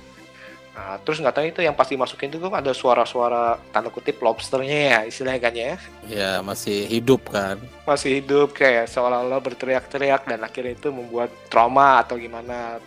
Nah, 0.73 0.97
terus 1.05 1.21
nggak 1.21 1.37
tahu 1.37 1.45
itu 1.53 1.61
yang 1.61 1.77
pasti 1.77 2.01
masukin 2.01 2.33
itu 2.33 2.41
kan 2.41 2.65
ada 2.65 2.73
suara-suara 2.73 3.61
tanda 3.77 3.93
kutip 3.93 4.17
lobsternya 4.25 4.79
ya 4.89 4.99
istilahnya 5.05 5.41
kan 5.45 5.53
ya 5.53 5.73
ya 6.09 6.31
masih 6.41 6.89
hidup 6.89 7.29
kan. 7.29 7.61
masih 7.85 8.25
hidup 8.25 8.57
kayak 8.57 8.89
seolah-olah 8.89 9.37
berteriak-teriak 9.45 10.25
dan 10.25 10.41
akhirnya 10.41 10.73
itu 10.73 10.89
membuat 10.89 11.29
trauma 11.53 12.01
atau 12.01 12.17
gimana 12.17 12.81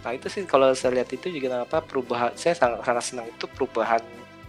nah 0.00 0.12
itu 0.16 0.24
sih 0.32 0.48
kalau 0.48 0.72
saya 0.72 0.96
lihat 0.96 1.12
itu 1.12 1.28
juga 1.28 1.68
apa 1.68 1.84
perubahan 1.84 2.32
saya 2.32 2.56
sangat 2.56 2.80
sangat 2.80 3.04
senang 3.04 3.26
itu 3.28 3.44
perubahan 3.44 4.00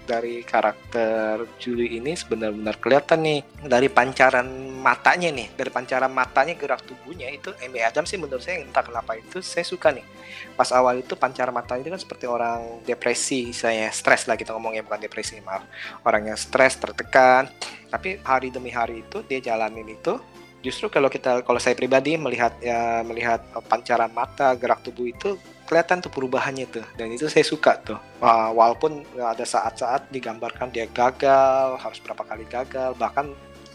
dari 0.09 0.41
karakter 0.41 1.45
Julie 1.61 2.01
ini 2.01 2.17
benar-benar 2.25 2.81
kelihatan 2.81 3.21
nih. 3.21 3.39
Dari 3.69 3.87
pancaran 3.93 4.49
matanya 4.79 5.29
nih 5.29 5.51
dari 5.53 5.69
pancaran 5.69 6.09
matanya 6.09 6.55
gerak 6.55 6.87
tubuhnya 6.87 7.27
itu 7.27 7.51
Amy 7.59 7.83
Adams 7.83 8.07
sih 8.07 8.15
menurut 8.15 8.39
saya 8.39 8.63
entah 8.63 8.81
kenapa 8.81 9.19
itu 9.19 9.43
saya 9.43 9.67
suka 9.67 9.91
nih. 9.91 10.07
Pas 10.55 10.71
awal 10.71 11.03
itu 11.03 11.19
pancaran 11.19 11.51
mata 11.51 11.75
itu 11.75 11.91
kan 11.91 11.99
seperti 11.99 12.25
orang 12.25 12.81
depresi 12.87 13.51
saya 13.51 13.91
stres 13.91 14.25
lah 14.25 14.39
kita 14.39 14.55
ngomongnya 14.55 14.87
bukan 14.87 15.03
depresi 15.03 15.43
maaf. 15.43 15.67
Orang 16.07 16.31
yang 16.31 16.39
stres 16.39 16.79
tertekan. 16.79 17.51
Tapi 17.91 18.23
hari 18.23 18.49
demi 18.49 18.71
hari 18.71 19.03
itu 19.03 19.21
dia 19.27 19.43
jalanin 19.43 19.85
itu. 19.85 20.17
Justru 20.59 20.91
kalau 20.91 21.07
kita 21.07 21.43
kalau 21.47 21.59
saya 21.59 21.75
pribadi 21.75 22.19
melihat 22.19 22.55
ya 22.59 22.99
melihat 23.03 23.43
pancaran 23.67 24.11
mata 24.11 24.51
gerak 24.59 24.83
tubuh 24.83 25.07
itu 25.07 25.39
kelihatan 25.69 26.01
tuh 26.01 26.09
perubahannya 26.09 26.65
tuh. 26.65 26.85
Dan 26.97 27.13
itu 27.13 27.29
saya 27.29 27.45
suka 27.45 27.77
tuh. 27.77 28.01
Walaupun 28.19 29.05
ada 29.15 29.45
saat-saat 29.45 30.09
digambarkan 30.09 30.73
dia 30.73 30.89
gagal 30.89 31.77
harus 31.77 32.01
berapa 32.01 32.25
kali 32.25 32.49
gagal 32.49 32.97
bahkan 32.97 33.29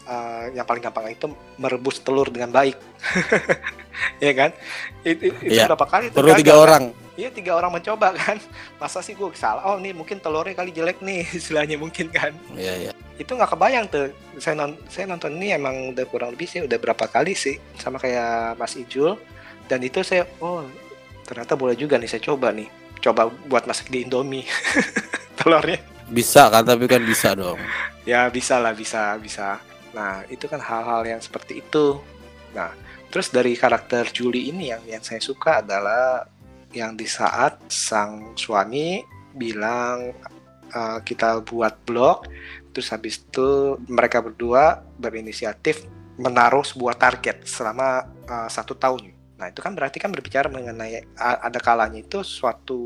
eh, 0.05 0.53
yang 0.53 0.67
paling 0.67 0.83
gampang 0.83 1.07
itu 1.09 1.31
merebus 1.55 2.03
telur 2.03 2.27
dengan 2.27 2.51
baik. 2.51 2.75
Ya 4.19 4.31
kan? 4.35 4.51
Itu, 5.07 5.31
itu 5.31 5.55
Iya. 5.55 5.71
berapa 5.71 5.87
kali 5.87 6.11
tuh 6.11 6.19
Perlu 6.19 6.35
gagal, 6.35 6.41
tiga 6.43 6.53
orang. 6.59 6.83
Iya 7.15 7.29
tiga 7.31 7.51
orang 7.55 7.71
mencoba 7.79 8.11
kan. 8.11 8.37
Masa 8.81 8.99
sih 8.99 9.15
gue 9.15 9.31
salah? 9.39 9.63
Oh 9.63 9.79
nih 9.79 9.95
mungkin 9.95 10.19
telurnya 10.19 10.51
kali 10.51 10.75
jelek 10.75 10.99
nih 10.99 11.23
istilahnya 11.39 11.79
mungkin 11.79 12.11
kan. 12.11 12.35
Iya, 12.55 12.73
iya. 12.75 12.91
itu 13.15 13.31
nggak 13.31 13.55
kebayang 13.55 13.87
tuh. 13.87 14.11
Saya 14.43 14.59
non 14.59 14.75
saya 14.91 15.07
nonton 15.07 15.39
ini 15.39 15.55
emang 15.55 15.95
udah 15.95 16.03
kurang 16.11 16.35
lebih 16.35 16.47
sih 16.51 16.59
udah 16.59 16.75
berapa 16.75 17.07
kali 17.07 17.31
sih 17.31 17.55
sama 17.79 17.95
kayak 17.95 18.59
Mas 18.59 18.75
Ijul. 18.75 19.15
Dan 19.71 19.79
itu 19.79 20.03
saya 20.03 20.27
oh 20.43 20.67
ternyata 21.25 21.57
boleh 21.57 21.73
juga 21.75 21.97
nih 21.97 22.07
saya 22.07 22.23
coba 22.23 22.53
nih. 22.53 22.69
Coba 23.01 23.27
buat 23.49 23.65
masak 23.67 23.91
di 23.91 24.05
Indomie. 24.05 24.45
Telurnya. 25.37 25.81
Bisa 26.05 26.47
kan, 26.53 26.61
tapi 26.61 26.85
kan 26.85 27.01
bisa 27.01 27.33
dong. 27.33 27.57
ya 28.05 28.29
bisa 28.29 28.61
lah 28.61 28.77
bisa 28.77 29.17
bisa. 29.17 29.57
Nah 29.97 30.21
itu 30.29 30.45
kan 30.45 30.61
hal-hal 30.61 31.01
yang 31.03 31.21
seperti 31.21 31.65
itu. 31.65 31.97
Nah 32.53 32.71
terus 33.09 33.33
dari 33.33 33.57
karakter 33.57 34.13
Julie 34.13 34.53
ini 34.53 34.69
yang 34.69 34.85
yang 34.85 35.01
saya 35.01 35.19
suka 35.19 35.65
adalah 35.65 36.29
yang 36.75 36.93
di 36.93 37.07
saat 37.07 37.63
sang 37.71 38.35
suami 38.35 39.01
bilang 39.33 40.11
"Eh, 40.75 40.99
kita 41.01 41.39
buat 41.41 41.81
blog 41.87 42.27
terus 42.75 42.91
habis 42.91 43.23
itu 43.23 43.79
mereka 43.87 44.19
berdua 44.19 44.83
berinisiatif 44.99 45.87
menaruh 46.19 46.67
sebuah 46.67 46.99
target 46.99 47.47
selama 47.47 48.03
eh, 48.27 48.49
satu 48.51 48.75
tahun 48.75 49.14
nah 49.35 49.51
itu 49.51 49.59
kan 49.59 49.75
berarti 49.75 49.99
kan 49.99 50.11
berbicara 50.11 50.47
mengenai 50.47 51.03
ada 51.19 51.59
kalanya 51.59 51.99
itu 51.99 52.23
suatu 52.23 52.79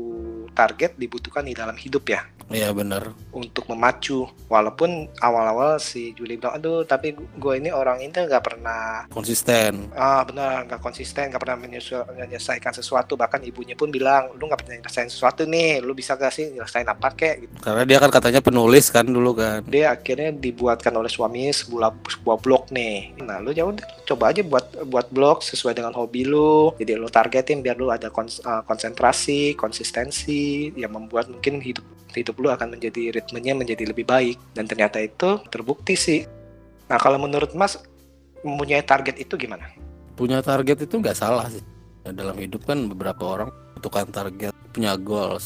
target 0.50 0.98
dibutuhkan 0.98 1.46
di 1.46 1.54
dalam 1.54 1.78
hidup 1.78 2.04
ya 2.10 2.22
Iya 2.50 2.74
bener. 2.74 3.14
untuk 3.30 3.62
memacu 3.70 4.26
walaupun 4.50 5.06
awal-awal 5.22 5.78
si 5.78 6.10
Julie 6.18 6.34
bilang 6.34 6.58
aduh 6.58 6.82
tapi 6.82 7.14
gue 7.14 7.54
ini 7.54 7.70
orang 7.70 8.02
ini 8.02 8.10
nggak 8.10 8.42
pernah 8.42 9.06
Konsisten. 9.06 9.86
ah 9.94 10.26
benar 10.26 10.66
nggak 10.66 10.82
konsisten 10.82 11.30
nggak 11.30 11.38
pernah 11.38 11.62
menyelesaikan 11.62 12.74
sesuatu 12.74 13.14
bahkan 13.14 13.38
ibunya 13.46 13.78
pun 13.78 13.94
bilang 13.94 14.34
lu 14.34 14.50
nggak 14.50 14.66
pernah 14.66 14.82
nyelesain 14.82 15.06
sesuatu 15.06 15.46
nih 15.46 15.78
lu 15.78 15.94
bisa 15.94 16.18
gak 16.18 16.34
sih 16.34 16.50
nyelesain 16.50 16.90
apa 16.90 17.14
kek 17.14 17.46
gitu. 17.46 17.54
Karena 17.62 17.86
dia 17.86 18.02
kan 18.02 18.10
katanya 18.10 18.42
penulis 18.42 18.90
kan 18.90 19.06
dulu 19.06 19.30
kan. 19.38 19.62
dia 19.70 19.94
akhirnya 19.94 20.34
dibuatkan 20.34 20.90
oleh 20.90 21.06
suaminya 21.06 21.54
sebuah 21.54 21.94
sebuah 22.18 22.36
blog 22.42 22.66
nih 22.74 23.14
nah 23.22 23.38
lu 23.38 23.54
ya 23.54 23.62
udah 23.62 23.86
coba 24.10 24.34
aja 24.34 24.42
buat 24.42 24.66
buat 24.90 25.06
blog 25.14 25.46
sesuai 25.46 25.78
dengan 25.78 25.94
hobi 25.94 26.26
lu 26.26 26.39
jadi 26.76 26.98
lu 26.98 27.08
targetin 27.08 27.64
biar 27.64 27.76
lu 27.78 27.88
ada 27.88 28.08
kons- 28.12 28.42
eh, 28.42 28.62
konsentrasi 28.66 29.54
konsistensi 29.54 30.70
yang 30.74 30.92
membuat 30.94 31.28
mungkin 31.30 31.60
hidup 31.62 31.84
hidup 32.10 32.36
lu 32.42 32.50
akan 32.50 32.74
menjadi 32.74 33.14
ritmenya 33.14 33.54
menjadi 33.54 33.84
lebih 33.86 34.04
baik 34.06 34.36
dan 34.54 34.66
ternyata 34.66 34.98
itu 34.98 35.38
terbukti 35.48 35.94
sih 35.94 36.20
nah 36.90 36.98
kalau 36.98 37.22
menurut 37.22 37.54
mas 37.54 37.78
mempunyai 38.42 38.82
target 38.82 39.20
itu 39.20 39.36
gimana 39.36 39.70
Punya 40.20 40.44
target 40.44 40.84
itu 40.84 41.00
nggak 41.00 41.16
salah 41.16 41.48
sih. 41.48 41.64
Dalam 42.04 42.36
hidup 42.36 42.68
kan 42.68 42.92
beberapa 42.92 43.24
orang 43.24 43.48
butuhkan 43.72 44.12
target, 44.12 44.52
punya 44.68 44.92
goal. 45.00 45.40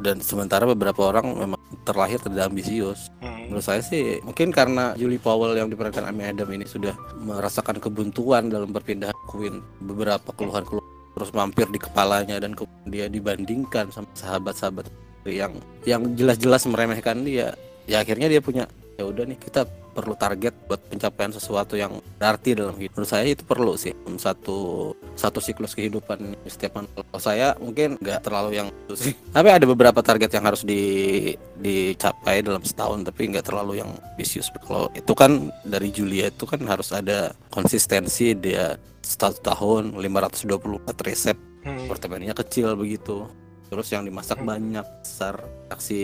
Dan 0.00 0.20
sementara 0.20 0.68
beberapa 0.68 1.08
orang 1.08 1.32
memang 1.32 1.60
terlahir 1.86 2.20
tidak 2.20 2.52
ambisius. 2.52 3.08
Hmm. 3.22 3.48
Menurut 3.48 3.64
saya 3.64 3.80
sih 3.80 4.20
mungkin 4.22 4.50
karena 4.50 4.92
Julie 4.98 5.22
Powell 5.22 5.56
yang 5.56 5.70
diperankan 5.70 6.10
Amy 6.10 6.26
Adam 6.28 6.50
ini 6.52 6.66
sudah 6.66 6.92
merasakan 7.22 7.78
kebuntuan 7.78 8.50
dalam 8.50 8.74
perpindahan 8.74 9.16
Queen 9.30 9.62
beberapa 9.80 10.34
keluhan-keluhan 10.34 10.96
terus 11.16 11.32
mampir 11.32 11.64
di 11.72 11.80
kepalanya 11.80 12.36
dan 12.36 12.52
kemudian 12.52 12.92
dia 12.92 13.06
dibandingkan 13.08 13.88
sama 13.88 14.04
sahabat-sahabat 14.12 14.84
yang 15.24 15.56
yang 15.88 16.04
jelas-jelas 16.12 16.68
meremehkan 16.68 17.24
dia 17.24 17.56
ya 17.88 18.04
akhirnya 18.04 18.28
dia 18.28 18.44
punya 18.44 18.68
ya 19.00 19.08
udah 19.08 19.24
nih 19.24 19.40
kita 19.40 19.64
perlu 19.96 20.12
target 20.12 20.52
buat 20.68 20.80
pencapaian 20.92 21.32
sesuatu 21.32 21.80
yang 21.80 21.96
berarti 22.20 22.52
dalam 22.52 22.76
hidup. 22.76 23.00
Menurut 23.00 23.08
saya 23.08 23.24
itu 23.32 23.42
perlu 23.48 23.72
sih 23.80 23.96
satu 24.20 24.92
satu 25.16 25.40
siklus 25.40 25.72
kehidupan 25.72 26.36
setiap 26.44 26.84
kalau 26.84 27.20
saya 27.20 27.56
mungkin 27.56 27.96
nggak 27.96 28.20
terlalu 28.20 28.60
yang 28.60 28.68
itu 28.68 28.94
sih. 28.94 29.12
Tapi 29.36 29.48
ada 29.48 29.64
beberapa 29.64 30.04
target 30.04 30.36
yang 30.36 30.44
harus 30.44 30.60
di 30.60 31.32
dicapai 31.56 32.44
dalam 32.44 32.60
setahun 32.60 33.08
tapi 33.08 33.32
nggak 33.32 33.48
terlalu 33.48 33.80
yang 33.80 33.88
ambisius. 34.12 34.52
Kalau 34.60 34.92
itu 34.92 35.12
kan 35.16 35.48
dari 35.64 35.88
Julia 35.88 36.28
itu 36.28 36.44
kan 36.44 36.60
harus 36.68 36.92
ada 36.92 37.32
konsistensi 37.48 38.36
dia 38.36 38.76
satu 39.00 39.40
tahun 39.40 39.96
524 39.96 41.06
resep 41.08 41.38
Hmm. 41.66 41.90
apartemennya 41.90 42.30
kecil 42.30 42.78
begitu 42.78 43.26
terus 43.66 43.90
yang 43.90 44.02
dimasak 44.02 44.38
Hmm. 44.38 44.48
banyak 44.48 44.86
besar. 45.02 45.42
Aksi 45.66 45.98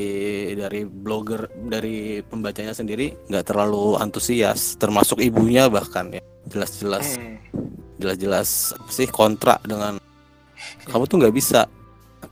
dari 0.52 0.82
blogger 0.82 1.46
dari 1.54 2.18
pembacanya 2.20 2.74
sendiri 2.74 3.14
nggak 3.30 3.46
terlalu 3.46 3.94
antusias 3.96 4.74
termasuk 4.76 5.18
ibunya 5.18 5.70
bahkan 5.70 6.10
ya. 6.10 6.22
Jelas-jelas 6.46 7.16
Hmm. 7.16 7.38
jelas-jelas 7.96 8.48
sih 8.90 9.06
kontra 9.06 9.62
dengan 9.62 10.02
kamu 10.84 11.04
tuh 11.06 11.16
nggak 11.22 11.34
bisa. 11.34 11.70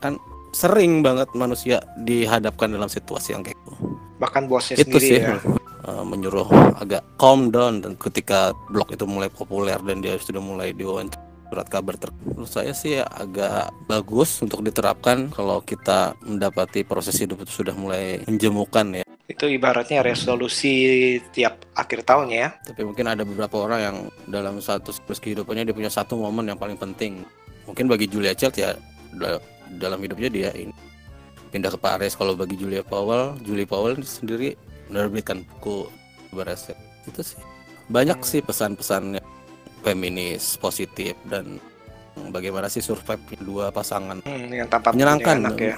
Kan 0.02 0.18
sering 0.50 0.98
banget 1.00 1.30
manusia 1.32 1.78
dihadapkan 1.96 2.66
dalam 2.66 2.90
situasi 2.90 3.38
yang 3.38 3.46
kayak 3.46 3.54
gitu. 3.54 3.72
Bahkan 4.18 4.42
bosnya 4.50 4.74
itu 4.76 4.98
sendiri 4.98 5.06
sih. 5.06 5.22
ya. 5.22 5.38
Eh, 5.80 6.04
menyuruh 6.04 6.44
agak 6.76 7.00
calm 7.16 7.48
down 7.48 7.80
dan 7.80 7.96
ketika 7.96 8.52
blog 8.68 8.90
itu 8.92 9.08
mulai 9.08 9.32
populer 9.32 9.80
dan 9.80 10.04
dia 10.04 10.20
sudah 10.20 10.36
mulai 10.36 10.76
diwawancara 10.76 11.16
surat 11.50 11.66
kabar 11.66 11.98
menurut 12.22 12.46
saya 12.46 12.70
sih 12.70 13.02
agak 13.02 13.74
bagus 13.90 14.38
untuk 14.38 14.62
diterapkan 14.62 15.34
kalau 15.34 15.58
kita 15.60 16.14
mendapati 16.22 16.86
proses 16.86 17.18
hidup 17.18 17.42
itu 17.42 17.60
sudah 17.60 17.74
mulai 17.74 18.22
menjemukan 18.24 19.02
ya. 19.02 19.04
Itu 19.26 19.50
ibaratnya 19.50 20.02
resolusi 20.02 20.72
tiap 21.34 21.66
akhir 21.74 22.06
tahun 22.06 22.30
ya. 22.30 22.54
Tapi 22.62 22.86
mungkin 22.86 23.10
ada 23.10 23.26
beberapa 23.26 23.66
orang 23.66 23.80
yang 23.82 23.96
dalam 24.26 24.62
satu 24.62 24.94
siklus 24.94 25.18
kehidupannya 25.18 25.66
dia 25.66 25.74
punya 25.74 25.90
satu 25.90 26.14
momen 26.14 26.46
yang 26.46 26.58
paling 26.58 26.78
penting. 26.78 27.26
Mungkin 27.66 27.90
bagi 27.90 28.06
Julia 28.06 28.30
Child 28.34 28.54
ya 28.54 28.70
da- 29.18 29.42
dalam 29.78 29.98
hidupnya 29.98 30.30
dia 30.30 30.50
ini. 30.54 30.74
Pindah 31.50 31.74
ke 31.74 31.78
Paris 31.82 32.14
kalau 32.14 32.38
bagi 32.38 32.54
Julia 32.54 32.86
Powell 32.86 33.34
Julie 33.42 33.66
Powell 33.66 33.98
sendiri 34.06 34.54
menerbitkan 34.86 35.42
buku 35.58 35.90
beresep 36.30 36.78
itu 37.06 37.22
sih. 37.26 37.38
Banyak 37.90 38.22
Hmm. 38.22 38.26
sih 38.26 38.38
pesan-pesannya 38.38 39.18
feminis 39.80 40.56
positif 40.56 41.16
dan 41.24 41.58
bagaimana 42.28 42.68
sih 42.68 42.80
survive 42.80 43.20
dua 43.40 43.68
pasangan 43.70 44.20
Hmm, 44.22 44.48
yang 44.50 44.68
tanpa 44.68 44.92
Menyenangkan. 44.92 45.36
anak 45.40 45.56
ya 45.58 45.76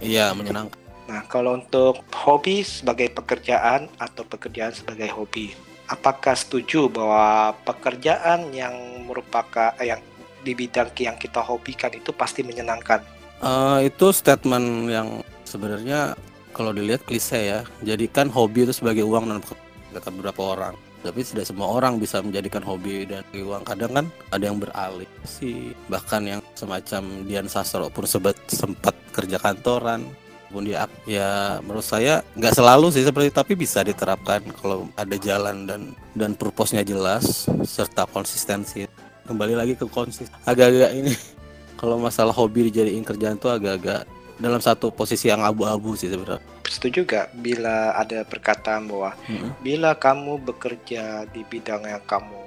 iya 0.00 0.26
menyenangkan 0.32 0.78
Nah, 1.10 1.26
kalau 1.26 1.58
untuk 1.58 2.06
hobi 2.14 2.62
sebagai 2.62 3.10
pekerjaan 3.10 3.90
atau 3.98 4.22
pekerjaan 4.22 4.70
sebagai 4.70 5.10
hobi, 5.10 5.50
apakah 5.90 6.38
setuju 6.38 6.86
bahwa 6.86 7.50
pekerjaan 7.66 8.54
yang 8.54 8.70
merupakan 9.10 9.74
eh, 9.82 9.90
yang 9.90 9.98
di 10.46 10.54
bidang 10.54 10.94
yang 10.94 11.18
kita 11.18 11.42
hobikan 11.42 11.90
itu 11.90 12.14
pasti 12.14 12.46
menyenangkan? 12.46 13.02
Eh, 13.42 13.90
itu 13.90 14.14
statement 14.14 14.86
yang 14.86 15.08
sebenarnya 15.42 16.14
kalau 16.54 16.70
dilihat 16.70 17.02
klise 17.02 17.42
ya. 17.42 17.60
Jadikan 17.82 18.30
hobi 18.30 18.70
itu 18.70 18.70
sebagai 18.70 19.02
uang 19.02 19.26
dan 19.26 19.42
kata 19.90 20.14
beberapa 20.14 20.42
orang. 20.46 20.78
Tapi 21.00 21.24
tidak 21.24 21.48
semua 21.48 21.72
orang 21.72 21.96
bisa 21.96 22.20
menjadikan 22.20 22.60
hobi 22.60 23.08
dan 23.08 23.24
uang. 23.32 23.64
Kadang 23.64 23.92
kan 23.96 24.06
ada 24.28 24.44
yang 24.44 24.60
beralih 24.60 25.08
sih. 25.24 25.72
Bahkan 25.88 26.22
yang 26.28 26.40
semacam 26.52 27.02
Dian 27.24 27.48
Sastro 27.48 27.88
pun 27.88 28.04
sempat 28.04 28.36
sempat 28.52 28.92
kerja 29.16 29.40
kantoran. 29.40 30.04
Pun 30.50 30.66
dia 30.66 30.90
ya 31.06 31.62
menurut 31.62 31.86
saya 31.86 32.26
nggak 32.34 32.58
selalu 32.58 32.90
sih 32.90 33.06
seperti 33.06 33.30
tapi 33.30 33.54
bisa 33.54 33.86
diterapkan 33.86 34.42
kalau 34.58 34.90
ada 34.98 35.14
jalan 35.14 35.62
dan 35.62 35.94
dan 36.18 36.34
purpose-nya 36.34 36.82
jelas 36.82 37.46
serta 37.62 38.04
konsistensi. 38.10 38.84
Kembali 39.30 39.54
lagi 39.54 39.78
ke 39.78 39.86
konsis. 39.86 40.26
Agak-agak 40.42 40.90
ini 40.98 41.14
kalau 41.80 42.02
masalah 42.02 42.34
hobi 42.34 42.66
dijadiin 42.68 43.06
kerjaan 43.06 43.38
tuh 43.38 43.54
agak-agak 43.54 44.04
dalam 44.42 44.58
satu 44.58 44.90
posisi 44.90 45.30
yang 45.30 45.46
abu-abu 45.46 45.94
sih 45.94 46.10
sebenarnya. 46.10 46.49
Setuju 46.66 47.02
gak 47.04 47.34
bila 47.34 47.92
ada 47.94 48.22
perkataan 48.22 48.86
bahwa 48.86 49.16
Mm-mm. 49.26 49.50
bila 49.60 49.96
kamu 49.96 50.38
bekerja 50.42 51.26
di 51.28 51.42
bidang 51.44 51.84
yang 51.84 52.02
kamu 52.06 52.40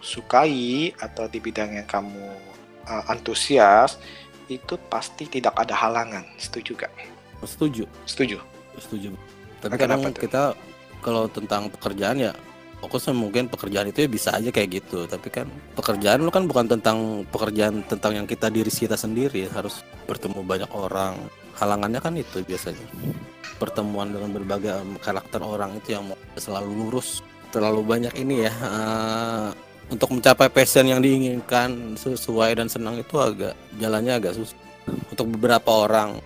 sukai 0.00 0.94
atau 0.96 1.26
di 1.26 1.38
bidang 1.42 1.74
yang 1.76 1.88
kamu 1.88 2.24
uh, 2.86 3.04
antusias, 3.10 3.98
itu 4.46 4.78
pasti 4.86 5.26
tidak 5.26 5.52
ada 5.58 5.74
halangan. 5.74 6.22
Setuju 6.38 6.78
gak? 6.78 6.92
Setuju, 7.44 7.84
Setuju. 8.06 8.38
setuju. 8.80 9.10
Tapi 9.60 9.72
Nah, 9.74 9.78
kadang 9.80 10.00
tuh? 10.08 10.22
kita 10.24 10.42
kalau 11.04 11.28
tentang 11.28 11.68
pekerjaan 11.68 12.16
ya 12.18 12.32
fokusnya 12.76 13.16
mungkin 13.16 13.48
pekerjaan 13.48 13.88
itu 13.88 14.04
ya 14.04 14.08
bisa 14.08 14.30
aja 14.36 14.48
kayak 14.52 14.84
gitu. 14.84 15.04
Tapi 15.04 15.28
kan 15.32 15.46
pekerjaan 15.74 16.22
lu 16.22 16.30
kan 16.32 16.46
bukan 16.48 16.68
tentang 16.70 17.26
pekerjaan 17.28 17.82
tentang 17.88 18.12
yang 18.20 18.26
kita 18.28 18.48
diri 18.52 18.68
kita 18.70 18.94
sendiri, 18.96 19.48
harus 19.52 19.82
bertemu 20.06 20.40
banyak 20.44 20.70
orang. 20.72 21.16
Halangannya 21.56 22.00
kan 22.00 22.14
itu 22.16 22.44
biasanya. 22.44 22.84
Pertemuan 23.56 24.12
dengan 24.12 24.36
berbagai 24.36 24.84
karakter 25.00 25.40
orang 25.40 25.80
itu 25.80 25.96
yang 25.96 26.04
selalu 26.36 26.70
lurus. 26.86 27.24
Terlalu 27.50 27.80
banyak 27.84 28.14
ini 28.20 28.44
ya. 28.44 28.52
eh, 28.52 29.48
untuk 29.88 30.12
mencapai 30.12 30.50
passion 30.50 30.84
yang 30.84 31.00
diinginkan 31.00 31.96
sesuai 31.96 32.58
dan 32.58 32.66
senang 32.68 33.00
itu 33.00 33.16
agak 33.16 33.54
jalannya 33.80 34.18
agak 34.18 34.34
susah. 34.36 34.58
Untuk 35.10 35.32
beberapa 35.34 35.86
orang 35.86 36.20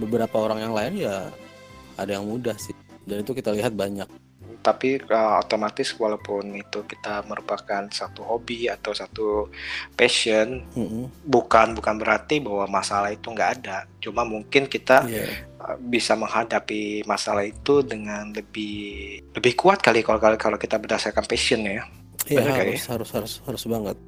beberapa 0.00 0.36
orang 0.42 0.58
yang 0.64 0.74
lain 0.74 0.92
ya 0.98 1.28
ada 1.94 2.10
yang 2.18 2.26
mudah 2.26 2.56
sih 2.56 2.74
dan 3.06 3.22
itu 3.22 3.36
kita 3.36 3.52
lihat 3.52 3.76
banyak 3.76 4.08
tapi 4.62 5.02
uh, 5.10 5.42
otomatis 5.42 5.90
walaupun 5.98 6.54
itu 6.54 6.86
kita 6.86 7.26
merupakan 7.26 7.84
satu 7.90 8.22
hobi 8.22 8.70
atau 8.70 8.94
satu 8.94 9.50
passion 9.98 10.62
bukan 11.26 11.74
bukan 11.74 11.94
berarti 11.98 12.38
bahwa 12.38 12.70
masalah 12.70 13.10
itu 13.10 13.26
nggak 13.28 13.50
ada. 13.60 13.84
Cuma 13.98 14.22
mungkin 14.22 14.70
kita 14.70 15.04
Iya. 15.04 15.26
uh, 15.58 15.76
bisa 15.82 16.14
menghadapi 16.14 17.02
masalah 17.04 17.42
itu 17.42 17.82
dengan 17.82 18.30
lebih 18.30 19.18
lebih 19.34 19.52
kuat 19.58 19.82
kali 19.82 20.06
kalau 20.06 20.22
kalau 20.38 20.56
kita 20.56 20.78
berdasarkan 20.78 21.26
passion 21.26 21.66
ya. 21.66 21.82
Iya 22.30 22.54
harus, 22.54 22.86
harus 22.86 23.10
harus 23.10 23.32
harus 23.42 23.64
banget. 23.66 23.98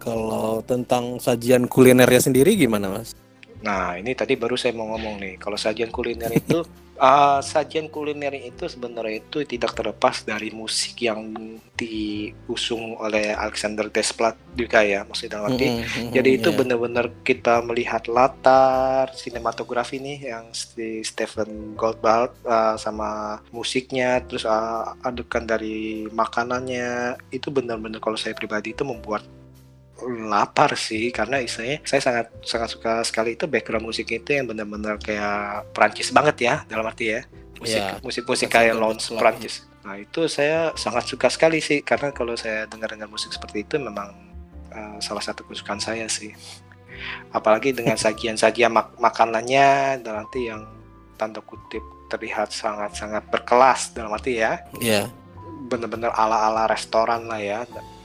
Kalau 0.00 0.60
tentang 0.64 1.20
sajian 1.20 1.68
kulinernya 1.68 2.20
sendiri 2.20 2.56
gimana 2.56 2.88
mas? 2.88 3.16
Nah, 3.64 3.96
ini 3.96 4.12
tadi 4.12 4.36
baru 4.36 4.60
saya 4.60 4.76
mau 4.76 4.92
ngomong 4.92 5.16
nih. 5.16 5.34
Kalau 5.40 5.56
sajian 5.56 5.88
kuliner 5.88 6.28
itu, 6.40 6.60
uh, 7.00 7.40
sajian 7.40 7.88
kuliner 7.88 8.36
itu 8.36 8.68
sebenarnya 8.68 9.24
itu 9.24 9.40
tidak 9.48 9.72
terlepas 9.72 10.20
dari 10.28 10.52
musik 10.52 11.00
yang 11.00 11.32
diusung 11.72 13.00
oleh 13.00 13.32
Alexander 13.32 13.88
Desplat 13.88 14.36
juga 14.52 14.84
ya, 14.84 15.08
maksudnya 15.08 15.40
dalam 15.40 15.56
arti. 15.56 15.66
Mm-mm, 15.80 16.12
Jadi 16.12 16.30
itu 16.36 16.48
iya. 16.52 16.58
benar-benar 16.60 17.06
kita 17.24 17.64
melihat 17.64 18.04
latar 18.06 19.08
sinematografi 19.16 19.96
nih 19.96 20.18
yang 20.36 20.52
di 20.76 21.00
Stephen 21.00 21.72
Goldbart 21.74 22.36
uh, 22.44 22.76
sama 22.76 23.40
musiknya, 23.48 24.20
terus 24.28 24.44
uh, 24.44 24.92
adegan 25.00 25.48
dari 25.48 26.04
makanannya 26.12 27.16
itu 27.32 27.48
benar-benar 27.48 27.98
kalau 28.04 28.20
saya 28.20 28.36
pribadi 28.36 28.76
itu 28.76 28.84
membuat 28.84 29.24
lapar 30.06 30.74
sih 30.74 31.08
karena 31.08 31.38
istilahnya 31.38 31.80
saya 31.82 32.00
sangat 32.00 32.26
sangat 32.40 32.68
suka 32.70 32.92
sekali 33.02 33.34
itu 33.34 33.44
background 33.44 33.84
musik 33.84 34.06
itu 34.06 34.30
yang 34.30 34.44
benar-benar 34.44 34.96
kayak 34.96 35.70
Prancis 35.70 36.08
banget 36.08 36.36
ya 36.40 36.54
dalam 36.64 36.84
arti 36.84 37.10
ya 37.10 37.20
musik 37.56 37.80
Iya. 37.80 37.96
musik 38.00 38.24
musik 38.24 38.48
Alexander 38.48 38.54
kayak 38.54 38.74
lounge. 38.76 39.04
Prancis 39.14 39.54
nah 39.80 39.94
itu 39.94 40.20
saya 40.26 40.72
sangat 40.74 41.04
suka 41.04 41.28
sekali 41.28 41.60
sih 41.60 41.80
karena 41.80 42.08
kalau 42.08 42.32
saya 42.34 42.64
dengar 42.64 42.88
dengar 42.88 43.06
musik 43.06 43.28
seperti 43.30 43.62
itu 43.62 43.76
memang 43.76 44.16
uh, 44.70 44.96
salah 44.98 45.20
satu 45.20 45.44
kesukaan 45.44 45.76
saya 45.76 46.08
sih 46.08 46.32
apalagi 47.30 47.70
dengan 47.70 47.96
sajian-sajian 48.04 48.70
mak- 48.70 48.96
makanannya 48.96 50.00
dalam 50.00 50.24
arti 50.24 50.48
yang 50.48 50.64
tanda 51.14 51.40
kutip 51.40 51.82
terlihat 52.06 52.48
sangat-sangat 52.48 53.28
berkelas 53.28 53.92
dalam 53.92 54.10
arti 54.10 54.38
ya 54.38 54.60
Iya. 54.78 55.08
bener-bener 55.64 56.10
ala-ala 56.10 56.64
restoran 56.66 57.24
lah 57.24 57.40
ya 57.40 57.64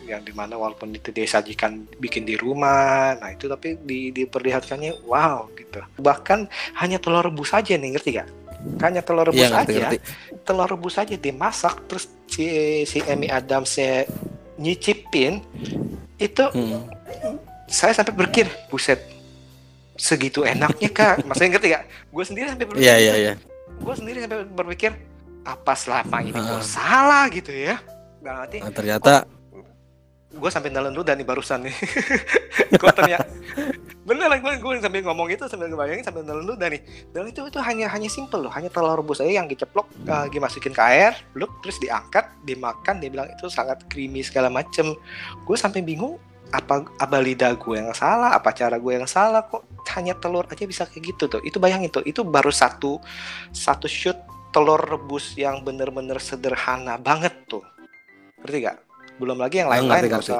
yang 0.10 0.22
di 0.22 0.32
mana 0.32 0.54
walaupun 0.54 0.89
itu 0.89 1.10
disajikan 1.10 1.72
bikin 1.95 2.24
di 2.24 2.34
rumah 2.34 3.13
nah 3.15 3.30
itu 3.30 3.45
tapi 3.45 3.78
di, 3.80 4.10
diperlihatkannya 4.10 5.06
wow 5.06 5.45
gitu 5.54 5.80
bahkan 5.98 6.50
hanya 6.76 6.98
telur 6.98 7.22
rebus 7.24 7.52
aja 7.52 7.72
nih 7.72 7.93
ngerti 7.93 8.10
gak 8.15 8.30
hanya 8.80 9.00
telur 9.00 9.24
rebus 9.24 9.39
Iya 9.39 9.50
ngerti 9.56 9.72
aja 9.72 9.82
ngerti. 9.86 9.98
telur 10.41 10.67
rebus 10.67 10.95
aja 10.95 11.15
dimasak 11.15 11.76
terus 11.86 12.06
si 12.26 12.45
si 12.84 13.00
Amy 13.04 13.30
Adamsnya 13.30 14.10
nyicipin 14.56 15.39
itu 16.17 16.43
Hmm. 16.50 16.84
saya 17.65 17.93
sampai 17.93 18.12
berpikir 18.13 18.43
buset 18.67 19.00
segitu 19.95 20.41
enaknya 20.41 20.89
kak 20.98 21.24
maksudnya 21.24 21.50
ngerti 21.54 21.67
gak 21.69 21.84
gue 22.10 22.24
sendiri 22.24 22.45
sampai 22.48 22.65
berpikir 22.65 22.84
Iya 22.84 22.95
iya 22.98 23.13
iya. 23.15 23.34
gue 23.78 23.93
sendiri 23.93 24.17
sampai 24.22 24.39
berpikir 24.48 24.91
apa 25.41 25.74
selama 25.74 26.17
ini 26.19 26.34
gue 26.34 26.58
Ah. 26.58 26.60
salah 26.62 27.26
gitu 27.30 27.50
ya 27.50 27.80
nah, 28.19 28.43
nanti 28.43 28.60
Nah, 28.60 28.69
ternyata 28.69 29.13
gue 30.29 30.49
sampai 30.53 30.69
nelen 30.69 30.93
dulu 30.93 31.05
nih 31.09 31.25
barusan 31.25 31.65
nih. 31.65 31.75
Gue 32.81 32.91
ternyata 32.93 33.25
beneran 34.09 34.41
gue 34.41 34.53
gue 34.57 34.73
sambil 34.81 35.05
ngomong 35.05 35.29
itu 35.29 35.45
sambil 35.45 35.69
ngebayangin 35.69 36.01
sambil 36.01 36.25
nelen 36.25 36.49
dulu 36.49 36.57
nih 36.57 36.81
dan 37.13 37.29
itu 37.29 37.45
itu 37.45 37.61
hanya 37.61 37.85
hanya 37.93 38.09
simple 38.09 38.41
loh 38.41 38.49
hanya 38.49 38.65
telur 38.73 38.97
rebus 38.97 39.21
aja 39.21 39.37
yang 39.37 39.45
diceplok 39.45 39.85
uh, 40.09 40.25
dimasukin 40.33 40.73
ke 40.73 40.81
air 40.81 41.13
belum 41.37 41.45
terus 41.61 41.77
diangkat 41.77 42.25
dimakan 42.41 42.97
dia 42.97 43.13
bilang 43.13 43.29
itu 43.29 43.45
sangat 43.53 43.85
creamy 43.85 44.25
segala 44.25 44.49
macem. 44.49 44.97
Gue 45.45 45.53
sampai 45.53 45.85
bingung 45.85 46.17
apa 46.49 46.81
lidah 47.21 47.53
gue 47.53 47.75
yang 47.77 47.93
salah 47.93 48.33
apa 48.33 48.49
cara 48.49 48.81
gue 48.81 48.93
yang 48.97 49.05
salah 49.05 49.45
kok 49.45 49.69
hanya 49.93 50.17
telur 50.17 50.49
aja 50.49 50.65
bisa 50.65 50.89
kayak 50.89 51.13
gitu 51.13 51.29
tuh? 51.29 51.41
Itu 51.45 51.61
bayangin 51.61 51.93
tuh 51.93 52.01
itu 52.01 52.25
baru 52.25 52.49
satu 52.49 52.97
satu 53.53 53.85
shoot 53.85 54.17
telur 54.49 54.81
rebus 54.81 55.37
yang 55.37 55.61
bener-bener 55.61 56.17
sederhana 56.17 56.97
banget 56.97 57.45
tuh. 57.45 57.61
Ngerti 58.41 58.57
gak 58.65 58.88
belum 59.19 59.38
lagi 59.38 59.60
yang 59.60 59.69
lain-lain 59.69 60.01
ngerti, 60.01 60.10
gak 60.10 60.23
usah 60.23 60.39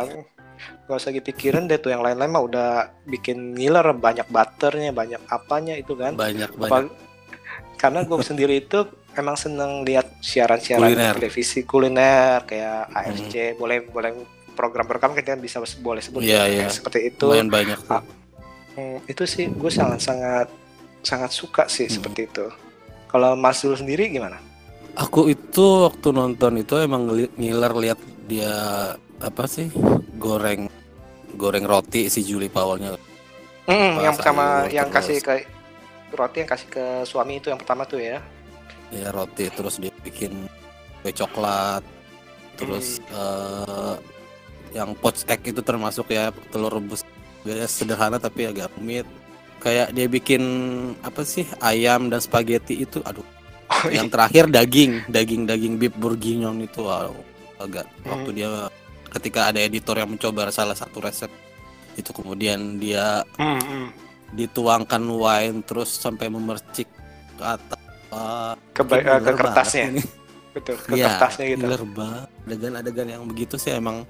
gak 0.88 0.98
usah 0.98 1.12
dipikirin 1.12 1.68
deh 1.68 1.78
tuh 1.78 1.90
yang 1.90 2.00
lain-lain 2.00 2.28
mah 2.28 2.42
udah 2.42 2.70
bikin 3.06 3.54
ngiler 3.54 3.86
banyak 3.94 4.26
butternya 4.26 4.92
banyak 4.92 5.22
apanya 5.28 5.76
itu 5.76 5.94
kan 5.94 6.16
banyak 6.16 6.50
banyak. 6.52 6.90
Apal- 6.90 6.94
karena 7.76 8.04
gue 8.04 8.18
sendiri 8.22 8.60
itu 8.60 8.84
emang 9.14 9.36
seneng 9.36 9.84
lihat 9.84 10.20
siaran-siaran 10.20 10.84
Kuliner. 10.86 11.14
televisi 11.16 11.64
kuliner 11.64 12.44
kayak 12.44 12.90
ARC 12.90 13.34
boleh 13.56 13.78
boleh 13.86 14.12
program-program 14.52 15.14
kita 15.14 15.36
bisa 15.36 15.60
boleh 15.78 16.00
sebut 16.00 16.20
Iya, 16.20 16.44
ya, 16.44 16.60
kayak 16.62 16.74
seperti 16.74 17.00
itu 17.08 17.26
Lumayan 17.26 17.48
banyak. 17.48 17.80
Ah, 17.88 18.04
Hmm, 18.70 19.00
itu 19.06 19.24
sih 19.26 19.48
gue 19.50 19.68
sangat 19.68 20.00
sangat 20.00 20.48
sangat 21.02 21.32
suka 21.32 21.68
sih 21.68 21.86
Hmm. 21.86 21.96
seperti 21.96 22.22
itu 22.26 22.46
kalau 23.08 23.34
Mas 23.34 23.60
Zul 23.60 23.76
sendiri 23.76 24.08
gimana? 24.08 24.40
Aku 24.96 25.26
itu 25.26 25.64
waktu 25.84 26.12
nonton 26.12 26.54
itu 26.56 26.76
emang 26.76 27.08
ngiler 27.34 27.74
lihat 27.74 28.00
dia 28.30 28.54
apa 29.20 29.44
sih 29.50 29.74
goreng 30.22 30.70
goreng 31.34 31.66
roti 31.66 32.06
si 32.14 32.22
Julie 32.22 32.54
Powellnya. 32.54 32.94
Hmm, 33.66 33.98
Apa, 33.98 34.02
yang 34.06 34.14
pertama 34.16 34.46
yang 34.70 34.88
terus. 34.90 34.98
kasih 35.02 35.18
ke 35.22 35.34
roti 36.14 36.38
yang 36.46 36.50
kasih 36.50 36.68
ke 36.70 36.86
suami 37.06 37.42
itu 37.42 37.50
yang 37.50 37.58
pertama 37.58 37.86
tuh 37.90 38.02
ya. 38.02 38.22
Ya 38.94 39.10
roti 39.10 39.50
terus 39.50 39.82
dia 39.82 39.94
bikin 40.06 40.46
kue 41.02 41.12
coklat. 41.14 41.82
Terus 42.58 43.02
eh, 43.10 43.96
yang 44.78 44.94
poached 44.98 45.26
egg 45.30 45.42
itu 45.50 45.62
termasuk 45.66 46.14
ya 46.14 46.30
telur 46.54 46.78
rebus 46.78 47.02
gaya 47.42 47.66
sederhana 47.66 48.22
tapi 48.22 48.46
agak 48.50 48.70
rumit. 48.78 49.06
Kayak 49.60 49.92
dia 49.92 50.08
bikin 50.08 50.44
apa 51.04 51.22
sih 51.26 51.44
ayam 51.60 52.08
dan 52.08 52.22
spaghetti 52.24 52.80
itu 52.86 53.02
aduh 53.04 53.26
Oh, 53.70 53.86
yang 53.94 54.10
terakhir 54.10 54.50
daging 54.50 55.06
daging 55.14 55.46
daging 55.46 55.78
beef 55.78 55.94
bourguignon 55.94 56.58
itu 56.58 56.82
wow, 56.82 57.14
agak 57.60 57.86
Hmm. 58.02 58.10
waktu 58.16 58.30
dia 58.34 58.50
ketika 59.10 59.50
ada 59.50 59.60
editor 59.60 59.96
yang 59.96 60.10
mencoba 60.10 60.50
salah 60.50 60.74
satu 60.74 61.02
resep 61.02 61.30
itu 61.96 62.10
kemudian 62.10 62.78
dia 62.78 63.22
Hmm, 63.36 63.60
hmm. 63.60 63.88
dituangkan 64.32 65.02
wine 65.04 65.60
terus 65.62 65.90
sampai 65.92 66.30
memercik 66.30 66.88
ke 67.36 67.44
atas 67.44 67.80
Wah, 68.10 68.58
Ke, 68.74 68.82
eh, 68.90 69.22
ke 69.22 69.32
kertasnya, 69.38 69.84
ini. 69.94 70.02
betul. 70.50 70.74
Ke 70.82 70.98
Iya, 70.98 71.14
kertasnya 71.14 71.46
gitu. 71.54 71.66
banget. 71.94 72.26
adegan-adegan 72.42 73.08
yang 73.08 73.24
begitu 73.24 73.54
sih 73.54 73.70
emang 73.70 74.02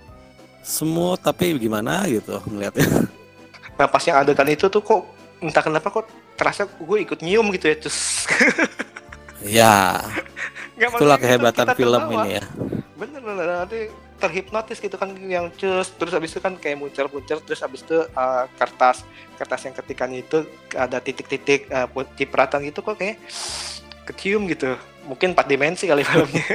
semua 0.59 1.19
tapi 1.19 1.51
gimana 1.57 2.07
gitu 2.07 2.39
ngeliatnya 2.47 2.85
Nah 3.79 3.87
pas 3.87 4.03
yang 4.03 4.19
adegan 4.19 4.47
itu 4.47 4.67
tuh 4.67 4.79
kok 4.79 5.03
entah 5.39 5.63
kenapa 5.63 5.87
kok 5.89 6.07
terasa 6.35 6.63
gue 6.63 6.97
ikut 6.99 7.19
nyium 7.19 7.47
gitu 7.51 7.67
ya 7.67 7.75
terus 7.75 8.27
ya 9.41 9.75
itulah 10.79 11.15
kehebatan 11.15 11.67
film 11.75 12.03
ini 12.13 12.39
ya 12.39 12.43
bener 12.99 13.23
bener 13.23 13.47
nanti 13.63 13.87
terhipnotis 14.19 14.83
gitu 14.83 14.99
kan 14.99 15.15
yang 15.15 15.47
cus. 15.55 15.95
Terus 15.95 16.11
habis 16.11 16.35
itu 16.35 16.43
kan 16.43 16.59
kayak 16.59 16.77
muncul-muncul 16.83 17.39
terus 17.41 17.63
habis 17.63 17.81
itu 17.87 18.03
uh, 18.03 18.45
kertas 18.59 19.07
kertas 19.39 19.61
yang 19.63 19.75
ketikan 19.79 20.11
itu 20.11 20.43
ada 20.75 20.99
titik-titik 20.99 21.71
uh, 21.71 21.87
cipratan 22.19 22.67
gitu 22.67 22.83
kok 22.83 22.99
kayak 22.99 23.15
kecium 24.03 24.45
gitu. 24.51 24.75
Mungkin 25.07 25.31
empat 25.31 25.47
dimensi 25.47 25.87
kali 25.87 26.03
filmnya. 26.09 26.45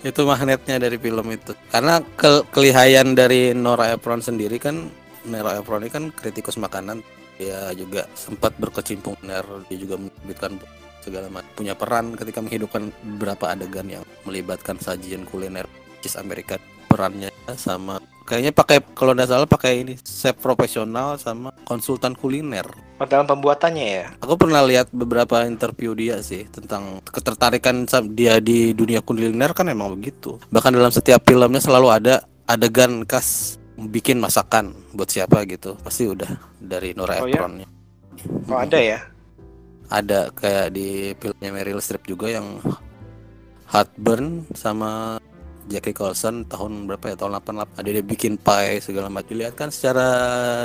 Itu 0.00 0.24
magnetnya 0.24 0.80
dari 0.80 0.96
film 0.96 1.28
itu. 1.28 1.52
Karena 1.68 2.00
ke 2.00 2.48
kelihayan 2.48 3.12
dari 3.12 3.52
Nora 3.52 3.92
Ephron 3.92 4.24
sendiri 4.24 4.56
kan 4.56 4.88
Nora 5.28 5.60
Ephron 5.60 5.84
ini 5.84 5.92
kan 5.92 6.04
kritikus 6.10 6.56
makanan. 6.56 7.04
Dia 7.38 7.70
juga 7.78 8.10
sempat 8.18 8.50
berkecimpung 8.58 9.14
dia 9.22 9.78
juga 9.78 9.94
menyebutkan 9.94 10.58
segala 11.08 11.32
macam 11.32 11.48
punya 11.56 11.72
peran 11.72 12.12
ketika 12.14 12.38
menghidupkan 12.38 12.92
beberapa 13.16 13.48
adegan 13.48 13.88
yang 13.88 14.04
melibatkan 14.22 14.76
sajian 14.76 15.24
kuliner 15.24 15.64
cheese 15.98 16.20
Amerika 16.20 16.60
perannya 16.86 17.32
sama 17.56 17.96
kayaknya 18.24 18.52
pakai 18.52 18.84
kalau 18.92 19.16
nggak 19.16 19.28
salah 19.28 19.48
pakai 19.48 19.72
ini 19.80 19.94
chef 19.98 20.36
profesional 20.36 21.16
sama 21.16 21.50
konsultan 21.64 22.12
kuliner 22.12 22.68
Oh, 22.98 23.06
dalam 23.06 23.30
pembuatannya 23.30 23.86
ya 23.86 24.04
Aku 24.18 24.34
pernah 24.34 24.58
lihat 24.66 24.90
beberapa 24.90 25.46
interview 25.46 25.94
dia 25.94 26.18
sih 26.18 26.50
tentang 26.50 26.98
ketertarikan 27.06 27.86
dia 28.10 28.42
di 28.42 28.74
dunia 28.74 28.98
kuliner 29.06 29.54
kan 29.54 29.70
emang 29.70 29.94
begitu. 29.94 30.42
Bahkan 30.50 30.74
dalam 30.74 30.90
setiap 30.90 31.22
filmnya 31.22 31.62
selalu 31.62 31.94
ada 31.94 32.26
adegan 32.50 33.06
khas 33.06 33.54
bikin 33.78 34.18
masakan 34.18 34.74
buat 34.90 35.06
siapa 35.14 35.46
gitu. 35.46 35.78
Pasti 35.78 36.10
udah 36.10 36.26
dari 36.58 36.90
Nora 36.98 37.22
Oh, 37.22 37.30
ya? 37.30 37.38
Ephron-nya. 37.38 37.66
oh 38.50 38.58
ada 38.58 38.78
ya 38.82 38.98
Ada 39.88 40.28
kayak 40.30 40.68
di 40.70 40.88
filmnya 41.16 41.50
Meryl 41.50 41.80
Streep 41.80 42.04
juga 42.06 42.28
yang 42.28 42.60
Heartburn 43.66 44.48
sama 44.52 45.20
Jackie 45.64 45.92
Coulson 45.92 46.48
tahun 46.48 46.88
berapa 46.88 47.12
ya 47.12 47.16
tahun 47.20 47.44
88 47.44 47.76
ada 47.76 47.88
dia 47.92 48.00
bikin 48.00 48.40
pie 48.40 48.80
segala 48.80 49.12
macam 49.12 49.28
dilihat 49.28 49.52
kan 49.52 49.68
secara 49.68 50.08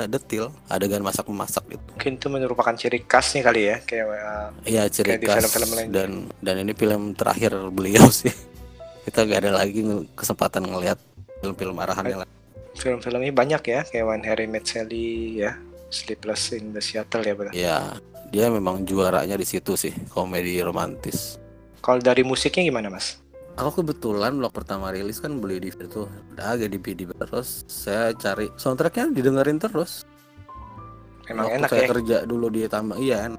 detil 0.08 0.48
adegan 0.64 1.04
masak 1.04 1.28
memasak 1.28 1.60
gitu 1.68 1.84
mungkin 1.92 2.12
itu 2.16 2.26
merupakan 2.26 2.72
ciri 2.72 3.04
khasnya 3.04 3.44
kali 3.44 3.68
ya 3.68 3.76
kayak 3.84 4.06
uh, 4.08 4.48
Iya 4.64 4.88
ciri 4.88 5.16
Kayak 5.16 5.20
di 5.20 5.26
khas 5.28 5.36
film-film 5.44 5.70
lain. 5.76 5.88
dan 5.92 6.10
dan 6.40 6.54
ini 6.58 6.72
film 6.72 7.12
terakhir 7.12 7.52
beliau 7.68 8.08
sih. 8.24 8.32
Kita 9.04 9.28
gak 9.28 9.44
ada 9.44 9.52
lagi 9.54 9.84
kesempatan 10.16 10.64
ngelihat 10.64 10.96
film-film 11.38 11.76
arahannya 11.76 12.24
lah. 12.24 12.28
film-filmnya 12.74 13.28
banyak 13.30 13.62
ya 13.62 13.80
kayak 13.84 14.04
When 14.08 14.24
Harry 14.24 14.48
Met 14.48 14.64
Sally 14.64 15.38
ya 15.38 15.52
Sleepless 15.92 16.56
in 16.56 16.72
the 16.72 16.80
Seattle 16.80 17.20
ya 17.20 17.34
benar 17.36 17.52
Ya, 17.52 17.92
dia 18.34 18.50
memang 18.50 18.82
juaranya 18.82 19.38
di 19.38 19.46
situ 19.46 19.78
sih, 19.78 19.94
komedi 20.10 20.58
romantis. 20.58 21.38
kalau 21.78 22.02
dari 22.02 22.26
musiknya 22.26 22.66
gimana 22.66 22.90
mas 22.90 23.22
Aku 23.54 23.70
kebetulan 23.70 24.34
blog 24.34 24.50
pertama 24.50 24.90
rilis 24.90 25.22
kan 25.22 25.38
beli 25.38 25.62
di 25.62 25.70
itu 25.70 26.10
udah 26.10 26.58
agak 26.58 26.74
di 26.74 26.78
PD 26.82 27.06
terus 27.06 27.62
saya 27.70 28.10
cari 28.10 28.50
soundtracknya 28.58 29.14
didengerin 29.14 29.62
terus. 29.62 30.02
Emang 31.30 31.46
Waktu 31.46 31.58
enak 31.62 31.70
saya 31.70 31.82
ya. 31.86 31.90
kerja 31.94 32.16
dulu 32.26 32.50
di 32.50 32.66
tambang 32.66 32.98
iya 32.98 33.30
enak. 33.30 33.38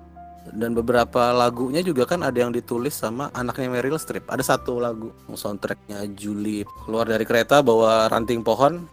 Dan 0.56 0.72
beberapa 0.72 1.36
lagunya 1.36 1.84
juga 1.84 2.08
kan 2.08 2.24
ada 2.24 2.38
yang 2.38 2.56
ditulis 2.56 2.96
sama 2.96 3.28
anaknya 3.36 3.68
Meryl 3.68 4.00
Streep. 4.00 4.24
Ada 4.32 4.56
satu 4.56 4.80
lagu 4.80 5.12
soundtracknya 5.28 6.08
Julie 6.16 6.64
keluar 6.88 7.12
dari 7.12 7.28
kereta 7.28 7.60
bawa 7.60 8.08
ranting 8.08 8.40
pohon. 8.40 8.88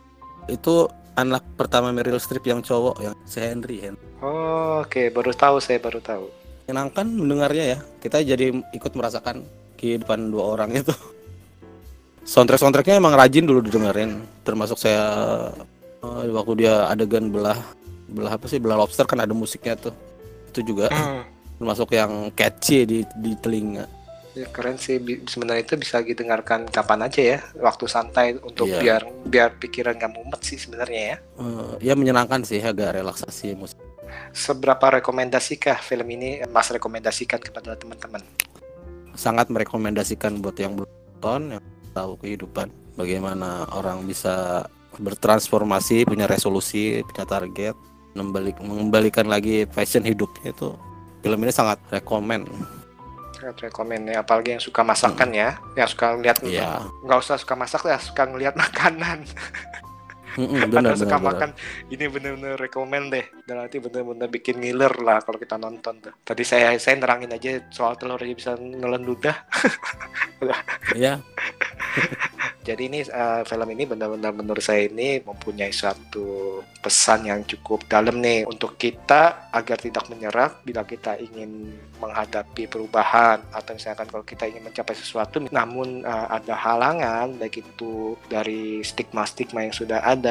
Itu 0.50 0.90
anak 1.14 1.46
pertama 1.54 1.94
Meryl 1.94 2.18
Streep 2.18 2.50
yang 2.50 2.66
cowok 2.66 2.98
yang 2.98 3.14
si 3.22 3.38
Henry. 3.38 3.78
Henry. 3.78 4.11
Oh, 4.22 4.80
Oke, 4.82 5.10
baru 5.10 5.34
tahu 5.34 5.58
saya 5.58 5.78
baru 5.78 5.98
tahu. 5.98 6.26
Menyenangkan 6.64 7.06
mendengarnya 7.10 7.64
ya. 7.74 7.78
Kita 7.98 8.22
jadi 8.22 8.54
ikut 8.70 8.92
merasakan 8.94 9.42
kehidupan 9.76 10.30
dua 10.30 10.54
orang 10.54 10.70
itu. 10.74 10.94
Soundtrack 12.22 12.62
soundtracknya 12.62 13.02
emang 13.02 13.18
rajin 13.18 13.42
dulu 13.42 13.58
didengerin. 13.60 14.22
Termasuk 14.46 14.78
saya 14.78 15.02
eh, 15.98 16.30
waktu 16.30 16.62
dia 16.62 16.86
adegan 16.86 17.34
belah 17.34 17.58
belah 18.06 18.38
apa 18.38 18.46
sih 18.46 18.62
belah 18.62 18.78
lobster 18.78 19.06
kan 19.10 19.18
ada 19.18 19.34
musiknya 19.34 19.74
tuh. 19.74 19.94
Itu 20.54 20.62
juga 20.62 20.86
Hmm. 20.86 21.26
termasuk 21.58 21.90
yang 21.90 22.30
catchy 22.30 22.86
di 22.86 22.98
di 23.18 23.32
telinga. 23.38 23.90
Ya, 24.32 24.48
keren 24.48 24.78
sih 24.78 24.96
sebenarnya 25.28 25.60
itu 25.60 25.74
bisa 25.76 26.00
didengarkan 26.00 26.64
kapan 26.64 27.04
aja 27.04 27.20
ya 27.20 27.38
waktu 27.60 27.84
santai 27.84 28.38
untuk 28.40 28.64
Iya. 28.64 28.80
biar 28.80 29.02
biar 29.28 29.48
pikiran 29.60 29.92
nggak 29.92 30.08
mumet 30.08 30.40
sih 30.40 30.56
sebenarnya 30.56 31.02
ya 31.04 31.16
Eh, 31.36 31.72
ya 31.84 31.92
menyenangkan 31.92 32.40
sih 32.40 32.62
agak 32.62 32.96
relaksasi 32.96 33.52
musik. 33.52 33.81
Seberapa 34.32 35.00
rekomendasi 35.00 35.60
film 35.60 36.08
ini 36.12 36.40
Mas 36.50 36.68
rekomendasikan 36.72 37.38
kepada 37.40 37.76
teman-teman 37.76 38.22
Sangat 39.12 39.52
merekomendasikan 39.52 40.40
buat 40.40 40.56
yang 40.56 40.76
belum 40.76 40.88
nonton 41.22 41.40
yang 41.54 41.64
tahu 41.92 42.16
kehidupan 42.18 42.72
bagaimana 42.96 43.68
orang 43.76 44.02
bisa 44.08 44.66
bertransformasi, 44.98 46.04
punya 46.04 46.28
resolusi, 46.28 47.00
punya 47.08 47.24
target, 47.24 47.76
membalik 48.12 48.60
mengembalikan 48.60 49.24
lagi 49.28 49.64
passion 49.64 50.04
hidupnya 50.04 50.52
itu. 50.52 50.76
Film 51.22 51.38
ini 51.46 51.52
sangat 51.54 51.78
rekomen. 51.88 52.44
Sangat 53.38 53.70
rekomen 53.70 54.10
ya 54.10 54.20
apalagi 54.20 54.58
yang 54.58 54.62
suka 54.62 54.82
masakan 54.82 55.30
ya 55.30 55.56
yang 55.78 55.88
suka 55.88 56.18
lihat 56.18 56.42
Iya. 56.44 56.84
nggak 57.06 57.18
usah 57.22 57.36
suka 57.38 57.54
masak 57.54 57.86
ya 57.86 57.98
suka 58.02 58.22
ngelihat 58.28 58.54
makanan 58.62 59.24
Mm-mm, 60.38 60.68
benar 60.72 60.94
suka 60.96 61.16
benar. 61.18 61.28
makan 61.34 61.50
ini 61.92 62.04
bener-bener 62.08 62.54
rekomen 62.56 63.12
deh. 63.12 63.26
Dan 63.44 63.60
nanti 63.60 63.76
bener-bener 63.82 64.28
bikin 64.28 64.60
ngiler 64.62 64.92
lah 65.02 65.20
kalau 65.24 65.38
kita 65.40 65.56
nonton 65.58 65.94
tuh. 66.00 66.14
Tadi 66.24 66.42
saya 66.46 66.72
saya 66.78 66.96
nerangin 67.00 67.32
aja 67.34 67.60
soal 67.72 67.96
telur 67.98 68.20
aja 68.20 68.34
bisa 68.34 68.50
nelen 68.56 69.02
ludah. 69.04 69.36
Iya, 70.92 71.22
Jadi 72.66 72.82
ini 72.86 73.02
eh, 73.02 73.42
film 73.42 73.68
ini 73.74 73.82
benar-benar 73.90 74.30
menurut 74.30 74.62
saya 74.62 74.86
ini 74.86 75.18
mempunyai 75.18 75.74
suatu 75.74 76.62
pesan 76.78 77.26
yang 77.26 77.42
cukup 77.42 77.90
dalam 77.90 78.22
nih 78.22 78.46
untuk 78.46 78.78
kita 78.78 79.50
agar 79.50 79.78
tidak 79.82 80.06
menyerah 80.06 80.62
bila 80.62 80.86
kita 80.86 81.18
ingin 81.18 81.74
menghadapi 81.98 82.70
perubahan 82.70 83.42
atau 83.50 83.74
misalkan 83.74 84.06
kalau 84.06 84.22
kita 84.22 84.46
ingin 84.46 84.62
mencapai 84.62 84.94
sesuatu 84.94 85.42
namun 85.50 86.06
eh, 86.06 86.26
ada 86.38 86.54
halangan 86.54 87.34
baik 87.34 87.66
itu 87.66 88.14
dari 88.30 88.78
stigma-stigma 88.86 89.66
yang 89.66 89.74
sudah 89.74 89.98
ada 89.98 90.21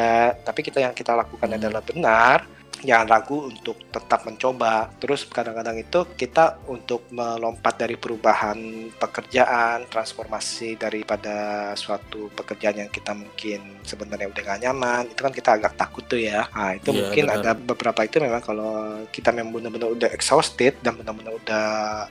tapi 0.41 0.63
kita 0.63 0.79
yang 0.79 0.95
kita 0.95 1.11
lakukan 1.11 1.51
Hmm. 1.51 1.59
adalah 1.59 1.81
benar 1.83 2.37
jangan 2.81 3.07
ragu 3.13 3.45
untuk 3.45 3.77
tetap 3.93 4.25
mencoba. 4.25 4.89
Terus 4.97 5.29
kadang-kadang 5.29 5.77
itu 5.77 6.01
kita 6.17 6.57
untuk 6.65 7.05
melompat 7.13 7.77
dari 7.77 7.93
perubahan 7.93 8.57
pekerjaan, 8.97 9.85
transformasi 9.85 10.81
daripada 10.81 11.69
suatu 11.77 12.33
pekerjaan 12.33 12.81
yang 12.81 12.89
kita 12.89 13.13
mungkin 13.13 13.85
sebenarnya 13.85 14.33
udah 14.33 14.41
gak 14.41 14.61
nyaman, 14.65 15.03
itu 15.13 15.21
kan 15.21 15.33
kita 15.33 15.49
agak 15.61 15.73
takut 15.77 16.03
tuh 16.09 16.17
ya. 16.17 16.49
Nah, 16.57 16.73
itu 16.73 16.89
Iya, 16.89 16.97
mungkin 17.05 17.23
benar. 17.29 17.37
ada 17.45 17.51
beberapa 17.53 18.01
itu 18.01 18.17
memang 18.17 18.41
kalau 18.41 19.05
kita 19.13 19.29
memang 19.29 19.61
benar-benar 19.61 19.89
udah 19.93 20.09
exhausted 20.09 20.73
dan 20.81 20.97
benar-benar 20.97 21.37
udah 21.37 21.67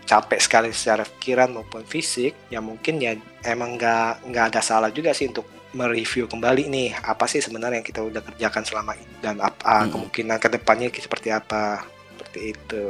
capek 0.07 0.39
sekali 0.39 0.71
secara 0.71 1.03
pikiran 1.03 1.51
maupun 1.51 1.83
fisik, 1.83 2.37
ya 2.47 2.63
mungkin 2.63 3.03
ya 3.03 3.19
emang 3.43 3.75
nggak 3.75 4.23
nggak 4.31 4.45
ada 4.55 4.61
salah 4.63 4.95
juga 4.95 5.11
sih 5.11 5.27
untuk 5.27 5.51
mereview 5.71 6.27
kembali 6.27 6.67
nih 6.67 6.99
apa 6.99 7.31
sih 7.31 7.39
sebenarnya 7.39 7.79
yang 7.79 7.87
kita 7.87 8.03
udah 8.03 8.19
kerjakan 8.27 8.67
selama 8.67 8.99
ini 8.99 9.15
dan 9.23 9.39
apa 9.39 9.87
Hmm. 9.87 9.91
kemungkinan 9.95 10.39
ke 10.43 10.49
depannya 10.51 10.91
seperti 10.91 11.31
apa 11.31 11.87
seperti 12.15 12.41
itu. 12.55 12.87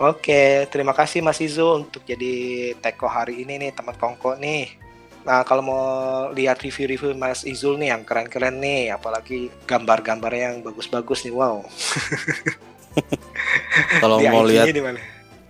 Oke, 0.00 0.64
terima 0.72 0.96
kasih 0.96 1.20
Mas 1.20 1.40
Izo 1.44 1.76
untuk 1.76 2.00
jadi 2.08 2.72
teko 2.80 3.04
hari 3.04 3.44
ini 3.44 3.60
nih 3.60 3.70
teman 3.76 3.92
kongko 3.96 4.40
nih. 4.40 4.72
Nah 5.28 5.44
kalau 5.44 5.60
mau 5.60 5.84
lihat 6.32 6.64
review-review 6.64 7.12
Mas 7.12 7.44
Izul 7.44 7.76
nih 7.76 7.92
yang 7.92 8.08
keren-keren 8.08 8.56
nih, 8.56 8.96
apalagi 8.96 9.52
gambar-gambarnya 9.68 10.56
yang 10.56 10.58
bagus-bagus 10.64 11.28
nih, 11.28 11.34
wow. 11.36 11.60
Kalau 14.00 14.16
mau 14.24 14.48
lihat? 14.48 14.72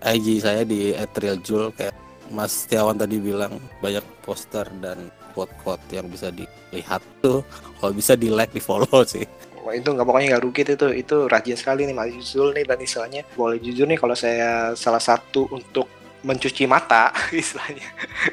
IG 0.00 0.26
saya 0.42 0.66
di 0.66 0.96
@realjul 0.96 1.70
kayak 1.76 1.94
Mas 2.34 2.64
Setiawan 2.64 2.98
tadi 2.98 3.22
bilang 3.22 3.54
banyak 3.78 4.02
poster 4.24 4.66
dan 4.82 5.12
quote-quote 5.40 5.96
yang 5.96 6.04
bisa 6.12 6.28
dilihat 6.28 7.00
tuh. 7.24 7.40
Kalau 7.80 7.92
bisa 7.96 8.12
di 8.12 8.28
like, 8.28 8.52
di 8.52 8.60
follow 8.60 9.00
sih. 9.08 9.24
Wah, 9.64 9.72
itu 9.72 9.88
nggak 9.88 10.04
pokoknya 10.04 10.36
nggak 10.36 10.44
rugi 10.44 10.62
itu 10.64 10.86
itu 10.92 11.16
rajin 11.28 11.56
sekali 11.56 11.84
nih 11.88 11.96
Mas 11.96 12.12
Izul 12.12 12.52
nih 12.56 12.64
dan 12.64 12.80
istilahnya 12.80 13.22
boleh 13.36 13.60
jujur 13.60 13.84
nih 13.84 14.00
kalau 14.00 14.16
saya 14.16 14.72
salah 14.72 15.00
satu 15.00 15.52
untuk 15.52 15.84
mencuci 16.24 16.64
mata 16.64 17.12
istilahnya 17.32 17.84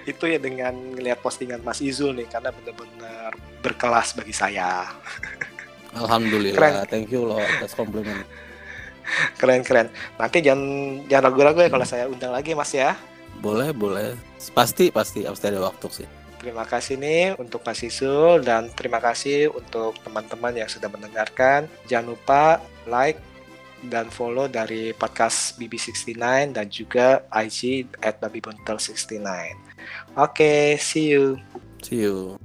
itu 0.08 0.24
ya 0.24 0.40
dengan 0.40 0.72
ngelihat 0.72 1.20
postingan 1.20 1.60
Mas 1.68 1.84
Izul 1.84 2.16
nih 2.16 2.32
karena 2.32 2.56
benar-benar 2.56 3.36
berkelas 3.60 4.16
bagi 4.16 4.32
saya 4.32 4.88
Alhamdulillah, 6.00 6.56
Keren. 6.56 6.88
thank 6.88 7.12
you 7.12 7.28
loh 7.28 7.44
atas 7.44 7.76
komplimen. 7.76 8.24
keren-keren 9.36 9.92
nanti 10.16 10.40
jangan 10.40 10.64
jangan 11.12 11.24
ragu-ragu 11.28 11.60
ya 11.60 11.72
kalau 11.72 11.84
saya 11.84 12.08
undang 12.08 12.32
lagi 12.32 12.56
Mas 12.56 12.72
ya 12.72 12.96
Boleh, 13.38 13.70
boleh. 13.70 14.18
Pasti, 14.58 14.90
pasti 14.90 15.22
pasti 15.22 15.46
ada 15.46 15.62
waktu 15.62 15.88
sih. 15.94 16.08
Terima 16.48 16.64
kasih 16.64 16.96
nih 16.96 17.36
untuk 17.36 17.60
Mas 17.68 17.84
Isul 17.84 18.40
dan 18.40 18.72
terima 18.72 19.04
kasih 19.04 19.52
untuk 19.52 20.00
teman-teman 20.00 20.56
yang 20.56 20.72
sudah 20.72 20.88
mendengarkan. 20.88 21.68
Jangan 21.92 22.16
lupa 22.16 22.64
like 22.88 23.20
dan 23.92 24.08
follow 24.08 24.48
dari 24.48 24.96
podcast 24.96 25.60
BB69 25.60 26.16
dan 26.56 26.72
juga 26.72 27.28
IG 27.36 27.92
at 28.00 28.24
babybuntel69. 28.24 29.28
Oke, 30.16 30.80
see 30.80 31.12
you. 31.20 31.36
See 31.84 32.08
you. 32.08 32.40